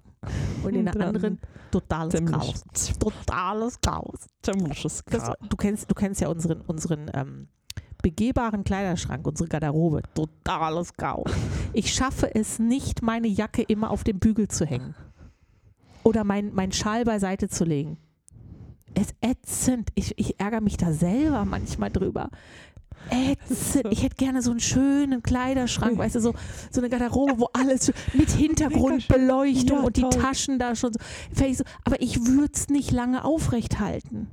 [0.63, 1.39] und in der anderen
[1.71, 2.35] totales Ziemlich.
[2.35, 2.63] Chaos.
[2.99, 4.27] Totales Chaos.
[4.43, 5.35] ziemliches Das, Chaos.
[5.47, 7.47] du, kennst, du kennst ja unseren, unseren ähm,
[8.01, 10.01] begehbaren Kleiderschrank, unsere Garderobe.
[10.13, 11.31] Totales Chaos.
[11.73, 14.95] Ich schaffe es nicht, meine Jacke immer auf dem Bügel zu hängen.
[16.03, 17.97] Oder mein, mein Schal beiseite zu legen.
[18.95, 19.89] Es ätzend.
[19.95, 22.29] Ich, ich ärgere mich da selber manchmal drüber.
[23.09, 23.87] Ätzend.
[23.91, 26.33] Ich hätte gerne so einen schönen Kleiderschrank, weißt du, so,
[26.71, 30.01] so eine Garderobe, wo alles mit Hintergrundbeleuchtung Ja, und die.
[30.09, 31.63] Taschen da schon so.
[31.85, 34.27] Aber ich würde es nicht lange aufrecht halten.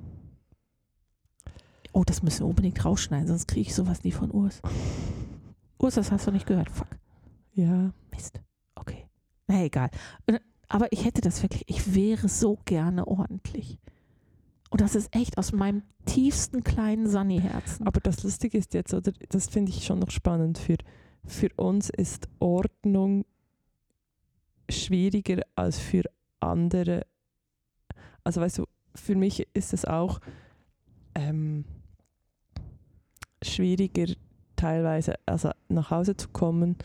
[1.96, 4.60] Oh, das müssen wir unbedingt rausschneiden, sonst kriege ich sowas nie von Urs.
[5.78, 6.68] Urs, das hast du nicht gehört.
[6.68, 6.88] Fuck.
[7.54, 8.38] Ja, Mist.
[8.74, 9.06] Okay.
[9.46, 9.88] Na egal.
[10.26, 10.38] Äh,
[10.68, 13.78] Aber ich hätte das wirklich, ich wäre so gerne ordentlich.
[14.68, 17.86] Und das ist echt aus meinem tiefsten kleinen Sunny-Herzen.
[17.86, 20.76] aber das Lustige ist jetzt, oder das finde ich schon noch spannend, für,
[21.24, 23.24] für uns ist Ordnung
[24.68, 26.02] schwieriger als für
[26.40, 27.06] andere.
[28.22, 30.20] Also weißt du, für mich ist es auch
[31.14, 31.64] ähm,
[33.42, 34.12] schwieriger
[34.56, 36.76] teilweise, also nach Hause zu kommen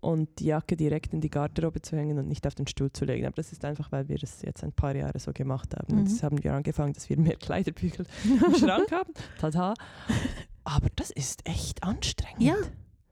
[0.00, 3.04] und die Jacke direkt in die Garderobe zu hängen und nicht auf den Stuhl zu
[3.04, 3.26] legen.
[3.26, 5.94] Aber das ist einfach, weil wir das jetzt ein paar Jahre so gemacht haben.
[5.94, 6.06] Mhm.
[6.06, 9.12] Jetzt haben wir angefangen, dass wir mehr Kleiderbügel im Schrank haben.
[9.38, 9.74] Tada.
[10.64, 12.42] Aber das ist echt anstrengend.
[12.42, 12.56] Ja.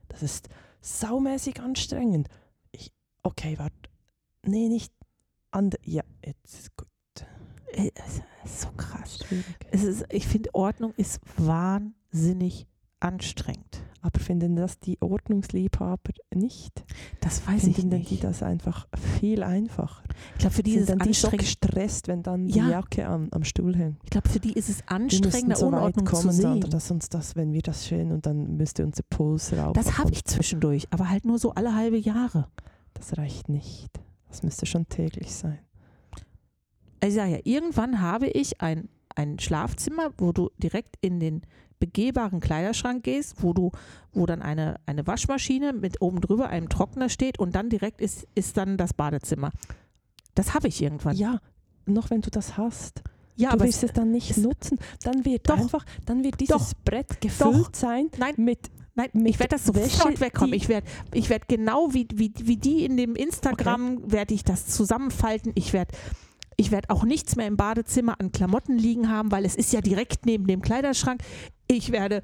[0.09, 0.49] Das ist
[0.81, 2.29] saumäßig anstrengend.
[2.73, 2.93] Ich,
[3.23, 3.75] okay, warte.
[4.45, 4.93] Nee, nicht
[5.51, 6.89] an der, Ja, jetzt ist gut.
[7.73, 9.19] Äh, Es ist so krass.
[9.27, 9.45] Schwierig.
[9.71, 12.67] Es ist, ich finde, Ordnung ist wahnsinnig
[13.01, 13.83] anstrengend.
[14.01, 16.85] Aber finden das die Ordnungsliebhaber nicht?
[17.21, 18.11] Das weiß ich Finden denn nicht.
[18.13, 18.87] die das einfach
[19.19, 20.05] viel einfacher?
[20.35, 21.39] Ich glaube, für die ist Sind es dann die so anstrengend.
[21.41, 22.65] gestresst, wenn dann Ja.
[22.65, 23.99] die Jacke am, am Stuhl hängt?
[24.05, 26.43] Ich glaube, für die ist es anstrengender, so weit Unordnung zu kommen, sehen.
[26.43, 29.73] Sandra, dass uns das, wenn wir das schön und dann müsste unser Puls rauf.
[29.73, 32.47] Das habe ich zwischendurch, aber halt nur so alle halbe Jahre.
[32.95, 33.91] Das reicht nicht.
[34.29, 35.59] Das müsste schon täglich sein.
[37.01, 41.43] Also ich sage ja, irgendwann habe ich ein, ein Schlafzimmer, wo du direkt in den
[41.79, 43.71] begehbaren Kleiderschrank gehst, wo du,
[44.13, 48.27] wo dann eine, eine Waschmaschine mit oben drüber einem Trockner steht und dann direkt ist,
[48.35, 49.51] ist dann das Badezimmer.
[50.35, 51.17] Das habe ich irgendwann.
[51.17, 51.41] Ja,
[51.87, 53.03] noch wenn du das hast.
[53.37, 54.79] Ja, du aber wirst es dann nicht nutzen.
[55.05, 55.59] Dann wird Doch.
[55.59, 56.73] einfach, dann wird dieses Doch.
[56.85, 58.35] Brett gefüllt sein Nein.
[58.37, 60.55] mit Nein, ich werde das sofort wegkommen.
[60.55, 64.67] Ich werde ich werd genau wie, wie, wie die in dem Instagram, werde ich das
[64.67, 65.53] zusammenfalten.
[65.55, 65.95] Ich werde
[66.61, 69.81] ich werd auch nichts mehr im Badezimmer an Klamotten liegen haben, weil es ist ja
[69.81, 71.23] direkt neben dem Kleiderschrank.
[71.69, 72.21] Ich werde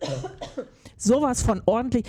[0.96, 2.06] sowas von ordentlich.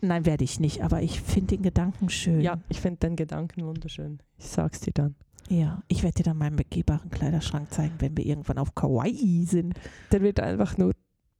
[0.00, 2.40] Nein, werde ich nicht, aber ich finde den Gedanken schön.
[2.40, 4.20] Ja, ich finde den Gedanken wunderschön.
[4.38, 5.16] Ich sag's dir dann.
[5.48, 5.82] ja.
[5.88, 9.12] Ich werde dir dann meinen begehbaren Kleiderschrank zeigen, wenn wir irgendwann auf Kauai
[9.44, 9.74] sind.
[10.12, 10.92] Der wird einfach nur,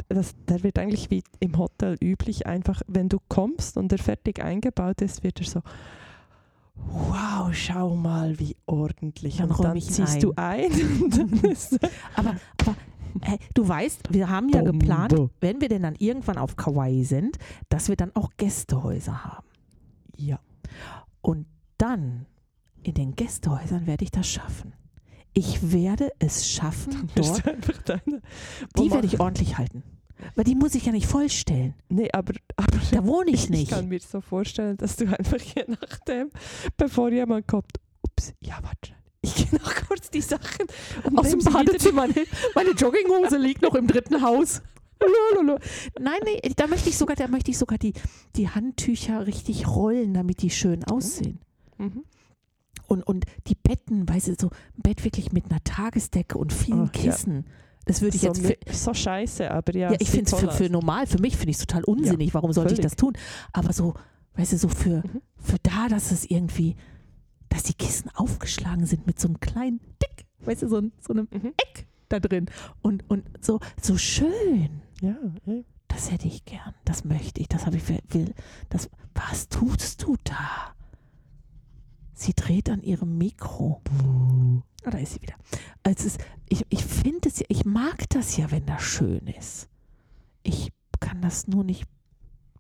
[0.09, 4.43] das, der wird eigentlich wie im Hotel üblich, einfach, wenn du kommst und er fertig
[4.43, 5.61] eingebaut ist, wird er so,
[6.87, 9.37] wow, schau mal, wie ordentlich.
[9.37, 10.71] Dann und dann ziehst du ein.
[11.11, 11.79] dann ist
[12.15, 12.77] Aber, aber
[13.23, 17.39] hey, du weißt, wir haben ja geplant, wenn wir denn dann irgendwann auf Kauai sind,
[17.69, 19.47] dass wir dann auch Gästehäuser haben.
[20.17, 20.39] ja,
[21.21, 21.47] Und
[21.79, 22.27] dann
[22.83, 24.75] in den Gästehäusern werde ich das schaffen.
[25.33, 27.45] Ich werde es schaffen, dort,
[28.79, 29.85] die werde ich ordentlich halten.
[30.35, 31.75] Weil die muss ich ja nicht vollstellen.
[31.89, 33.71] Nee, aber, aber Da wohne ich Ich nicht.
[33.71, 36.31] kann mir so vorstellen, dass du einfach je nachdem,
[36.77, 38.93] bevor jemand kommt, ups, ja, warte,
[39.23, 40.67] ich gehe noch kurz die Sachen
[41.17, 42.07] Aus dem Badezimmer.
[42.55, 44.63] Meine Jogginghose liegt noch im dritten Haus.
[45.35, 45.59] Lololo.
[45.99, 47.95] Nein, nee, da möchte ich sogar, da möchte ich sogar die,
[48.37, 51.41] die Handtücher richtig rollen, damit die schön aussehen.
[51.79, 52.05] Mhm.
[52.87, 56.91] Und, und die Betten, weißt du, so ein Bett wirklich mit einer Tagesdecke und vielen
[56.93, 57.17] Ach, ja.
[57.87, 59.91] Das würde ich so, jetzt für, so scheiße, aber ja.
[59.93, 62.35] ja, ich finde es für, für normal, für mich finde ich es total unsinnig.
[62.35, 62.91] Warum sollte ich völlig.
[62.93, 63.15] das tun?
[63.53, 63.95] Aber so,
[64.35, 65.23] weißt du, so für, Mhm.
[65.37, 66.77] für da, dass es irgendwie,
[67.49, 71.13] dass die Kissen aufgeschlagen sind mit so einem kleinen Dick, weißt du, so, ein, so
[71.15, 71.53] einem Mhm.
[71.57, 72.47] Eck da drin.
[72.83, 74.83] Und, und so, so schön.
[75.01, 75.17] Ja,
[75.47, 75.55] ja.
[75.89, 76.75] Das hätte ich gern.
[76.85, 77.49] Das möchte ich.
[77.49, 77.99] Das habe ich will.
[78.11, 78.35] will-
[78.69, 80.75] Das, was tust du da?
[82.15, 83.81] Sie dreht an ihrem Mikro.
[84.85, 85.35] Ah, da ist sie wieder.
[85.83, 89.69] Also ist, ich ich finde es ja, ich mag das ja, wenn das schön ist.
[90.43, 91.85] Ich kann das nur nicht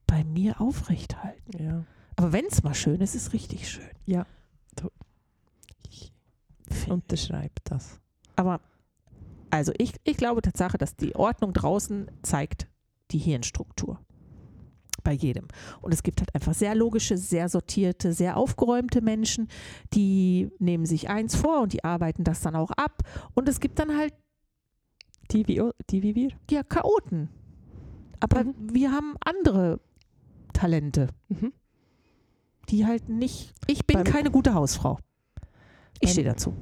[0.07, 1.62] bei mir aufrechthalten.
[1.62, 1.85] ja.
[2.16, 3.89] Aber wenn es mal schön ist, ist es richtig schön.
[5.89, 6.12] Ich
[6.68, 7.99] Find- unterschreibe das.
[8.37, 8.61] Aber
[9.51, 12.68] also ich, ich glaube Tatsache, dass die Ordnung draußen zeigt
[13.11, 13.99] die Hirnstruktur.
[15.03, 15.47] Bei jedem.
[15.81, 19.49] Und es gibt halt einfach sehr logische, sehr sortierte, sehr aufgeräumte Menschen,
[19.95, 23.03] die nehmen sich eins vor und die arbeiten das dann auch ab.
[23.35, 24.13] Und es gibt dann halt
[25.31, 26.31] Die wie, die wie wir.
[26.51, 27.29] ja Chaoten.
[28.21, 28.55] Aber Mhm.
[28.73, 29.81] wir haben andere
[30.53, 31.53] Talente, Mhm.
[32.69, 33.55] die halt nicht.
[33.67, 34.99] Ich bin Beim- keine gute Hausfrau.
[36.01, 36.53] Ich stehe dazu.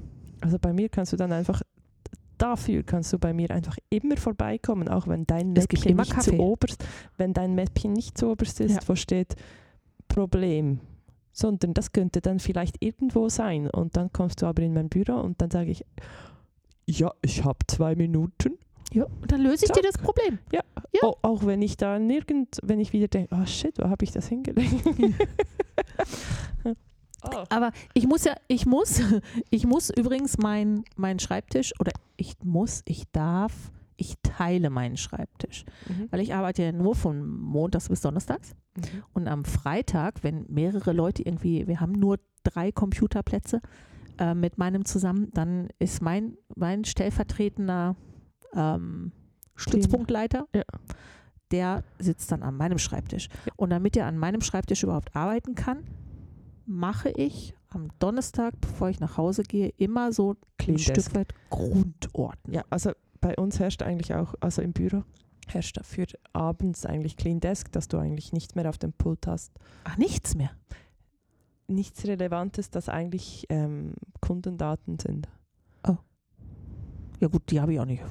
[0.40, 1.62] Also bei mir kannst du dann einfach,
[2.38, 6.36] dafür kannst du bei mir einfach immer vorbeikommen, auch wenn dein Mäppchen nicht Kaffee.
[6.36, 6.84] zu oberst,
[7.16, 8.80] wenn dein Mäppchen nicht zu oberst ist, Ja.
[8.88, 9.34] wo steht
[10.08, 10.80] Problem,
[11.32, 15.20] sondern das könnte dann vielleicht irgendwo sein und dann kommst du aber in mein Büro
[15.20, 15.84] und dann sage ich,
[16.86, 18.58] ja, ich habe zwei Minuten,
[18.92, 20.38] Ja, und dann löse ich dir das Problem.
[20.50, 20.62] Ja.
[21.02, 24.12] Au- auch wenn ich da nirgend, wenn ich wieder denke, oh shit, wo habe ich
[24.12, 24.72] das hingelegt?
[27.22, 27.44] oh.
[27.48, 29.00] Aber ich muss ja, ich muss,
[29.50, 33.52] ich muss übrigens meinen mein Schreibtisch oder ich muss, ich darf,
[33.96, 35.64] ich teile meinen Schreibtisch.
[35.88, 36.08] Mhm.
[36.10, 38.54] Weil ich arbeite ja nur von Montags bis Donnerstags.
[38.76, 38.82] Mhm.
[39.12, 43.60] Und am Freitag, wenn mehrere Leute irgendwie, wir haben nur drei Computerplätze
[44.18, 47.96] äh, mit meinem zusammen, dann ist mein, mein stellvertretender
[48.54, 49.12] ähm,
[49.56, 50.62] Stützpunktleiter, Ja.
[51.50, 53.28] der sitzt dann an meinem Schreibtisch.
[53.56, 55.84] Und damit er an meinem Schreibtisch überhaupt arbeiten kann,
[56.68, 61.00] mache ich am Donnerstag, bevor ich nach Hause gehe, immer so Clean ein Desk.
[61.00, 62.54] Stück weit Grundordnung.
[62.54, 65.02] Ja, also bei uns herrscht eigentlich auch, also im Büro
[65.48, 69.52] herrscht dafür abends eigentlich Clean Desk, dass du eigentlich nichts mehr auf dem Pult hast.
[69.84, 70.50] Ach, nichts mehr.
[71.68, 75.28] Nichts Relevantes, das eigentlich ähm, Kundendaten sind.
[77.20, 78.02] Ja gut, die habe ich auch nicht.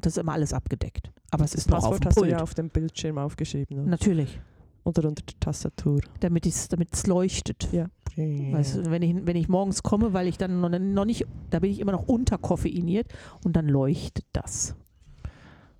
[0.00, 1.10] Das ist immer alles abgedeckt.
[1.30, 2.26] Aber es das ist noch auf dem hast Pult.
[2.26, 4.40] du ja auf dem Bildschirm aufgeschrieben oder, Natürlich,
[4.84, 6.00] oder unter der Tastatur.
[6.20, 7.68] damit es damit leuchtet.
[7.72, 7.88] Ja.
[8.16, 11.80] Weißt wenn ich, wenn ich morgens komme, weil ich dann noch, nicht, da bin ich
[11.80, 13.12] immer noch unterkoffeiniert
[13.42, 14.76] und dann leuchtet das.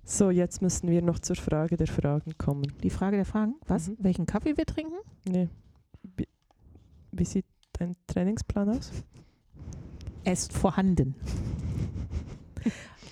[0.03, 2.73] So, jetzt müssen wir noch zur Frage der Fragen kommen.
[2.83, 3.55] Die Frage der Fragen.
[3.67, 3.87] Was?
[3.87, 3.97] Mhm.
[3.99, 4.95] Welchen Kaffee wir trinken?
[5.27, 5.49] Nee.
[6.17, 6.27] Wie,
[7.11, 8.91] wie sieht dein Trainingsplan aus?
[10.23, 11.15] Er ist vorhanden.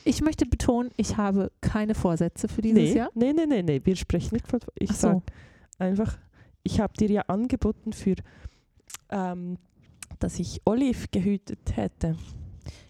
[0.03, 3.09] Ich möchte betonen, ich habe keine Vorsätze für dieses nee, Jahr.
[3.15, 4.59] nee, nee, nee, nee, wir sprechen nicht von.
[4.75, 5.07] Ich Ach so.
[5.07, 5.21] sage
[5.83, 6.17] einfach,
[6.63, 8.15] ich habe dir ja angeboten für,
[9.09, 9.57] ähm,
[10.19, 12.15] dass ich Olive gehütet hätte.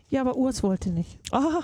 [0.10, 1.20] Ja, aber Urs wollte nicht.
[1.32, 1.62] Ah,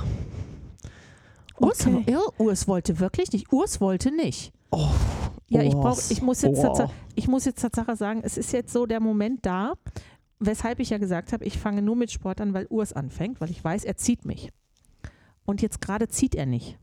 [1.60, 2.04] Urs, Okay.
[2.12, 3.52] ja, Urs wollte wirklich nicht.
[3.52, 4.52] Urs wollte nicht.
[4.72, 4.90] oh,
[5.50, 6.90] Ja, ich, brauch, ich, muss jetzt oh.
[7.16, 9.74] Ich muss jetzt Tatsache sagen, es ist jetzt so der Moment da,
[10.40, 13.52] weshalb ich ja gesagt habe, ich fange nur mit Sport an, weil Urs anfängt, weil
[13.52, 14.52] ich weiß, er zieht mich.
[15.46, 16.78] Und jetzt gerade zieht er nicht.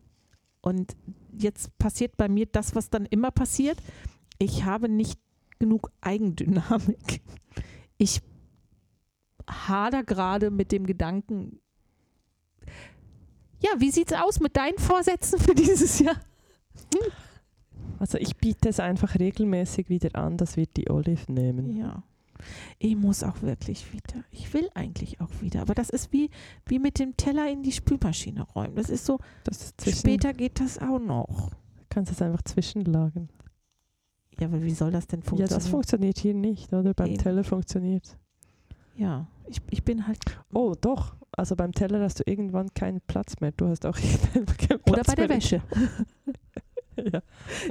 [0.60, 0.96] Und
[1.38, 3.78] jetzt passiert bei mir das, was dann immer passiert.
[4.38, 5.18] Ich habe nicht
[5.58, 7.22] genug Eigendynamik.
[7.98, 8.20] Ich
[9.48, 11.60] hader gerade mit dem Gedanken,
[13.60, 16.16] ja, wie sieht's aus mit deinen Vorsätzen für dieses Jahr?
[17.98, 21.74] Also ich biete es einfach regelmäßig wieder an, dass wir die Olive nehmen.
[21.76, 22.02] Ja.
[22.78, 24.22] Ich muss auch wirklich wieder.
[24.30, 25.62] Ich will eigentlich auch wieder.
[25.62, 26.28] Aber das ist wie,
[26.66, 28.76] wie mit dem Teller in die Spülmaschine räumen.
[28.76, 31.50] Das ist so, Das ist später geht das auch noch.
[31.88, 33.30] kannst es einfach zwischenlagern.
[34.40, 35.58] Ja, aber wie soll das denn Ja, funktionieren?
[35.60, 36.92] das funktioniert hier nicht, oder?
[36.94, 37.18] Beim Eben.
[37.18, 38.16] Teller funktioniert
[38.96, 40.18] Ja, ich, ich bin halt.
[40.52, 41.14] Oh, doch.
[41.32, 43.52] Also beim Teller hast du irgendwann keinen Platz mehr.
[43.52, 43.96] Du hast auch
[44.28, 45.36] keinen Platz Oder bei der mehr.
[45.36, 45.62] Wäsche.
[46.96, 47.20] ja.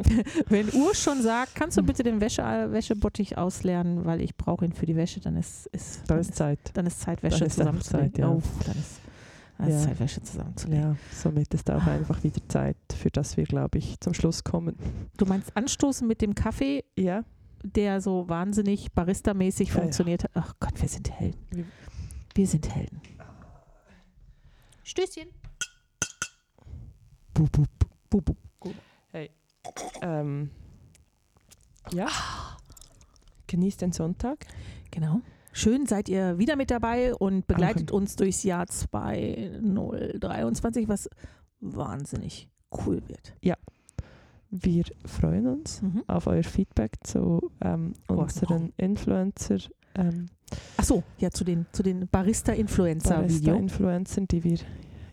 [0.49, 4.74] Wenn Urs schon sagt, kannst du bitte den Wäsche, Wäschebottich auslernen, weil ich brauche ihn
[4.74, 6.59] für die Wäsche, dann ist, ist, Da ist Zeit.
[6.76, 8.11] dann ist Zeit, Wäsche dann zusammenzulegen.
[8.13, 8.30] Zeit, ja.
[8.30, 9.01] Oh, dann ist,
[9.60, 9.99] ist Ja.
[9.99, 10.84] Wäsche zusammenzulegen.
[10.84, 14.76] Ja, somit ist auch einfach wieder Zeit, für das wir, glaube ich, zum Schluss kommen.
[15.18, 17.24] Du meinst anstoßen mit dem Kaffee, Ja,
[17.64, 19.82] der so wahnsinnig barista-mäßig Ja, ja.
[19.82, 20.32] funktioniert hat.
[20.36, 21.39] Ach Gott, wir sind Helden.
[21.51, 21.66] Wir-
[22.36, 23.01] Wir sind Helden.
[24.84, 25.30] Stößchen.
[27.34, 27.70] Bup, bup,
[28.10, 28.38] bup, bup.
[29.12, 29.30] Hey.
[30.01, 30.51] Ähm,
[31.93, 32.08] ja.
[33.47, 34.45] Genießt den Sonntag.
[34.91, 35.22] Genau.
[35.58, 41.10] Schön seid ihr wieder mit dabei und begleitet uns durchs Jahr 2023, was
[41.62, 42.49] wahnsinnig
[42.86, 43.34] cool wird.
[44.51, 46.03] Wir freuen uns Mhm.
[46.08, 49.58] auf euer Feedback zu ähm, Oh, unseren Influencer,
[49.95, 50.26] ähm,
[50.78, 53.53] Ach so, ja, zu den, zu den Barista-Influencer-Video.
[53.53, 54.58] Barista-Influencern, die wir,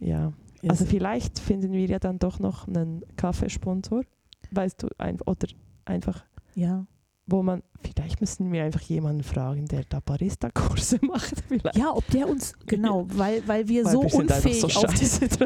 [0.01, 0.32] ja,
[0.68, 4.03] also vielleicht finden wir ja dann doch noch einen Kaffeesponsor,
[4.51, 5.47] weißt du, ein, oder
[5.84, 6.24] einfach,
[6.55, 6.84] ja.
[7.27, 11.35] Wo man, vielleicht müssen wir einfach jemanden fragen, der da Barista-Kurse macht.
[11.49, 11.77] Vielleicht.
[11.77, 14.85] ja, ob der uns, genau, weil, weil wir Weil so wir unfähig so auf.
[14.87, 15.41] Das ist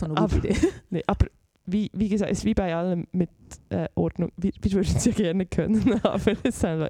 [0.00, 0.58] doch eine Aber- gute Idee.
[0.90, 1.26] Nee, aber
[1.70, 3.28] wie, wie gesagt, es ist wie bei allem mit
[3.68, 4.32] äh, Ordnung.
[4.38, 6.88] Wir, wir würden es ja gerne können, aber es ist einfach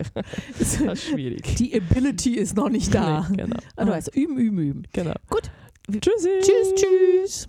[0.58, 1.56] ist schwierig.
[1.56, 3.26] Die Ability ist noch nicht da.
[3.28, 3.56] Nee, genau.
[3.74, 4.82] Also, also üben, üben, üben.
[4.92, 5.14] genau.
[5.28, 5.50] Gut.
[5.90, 6.28] Tschüssi.
[6.42, 7.48] Tschüss, tschüss.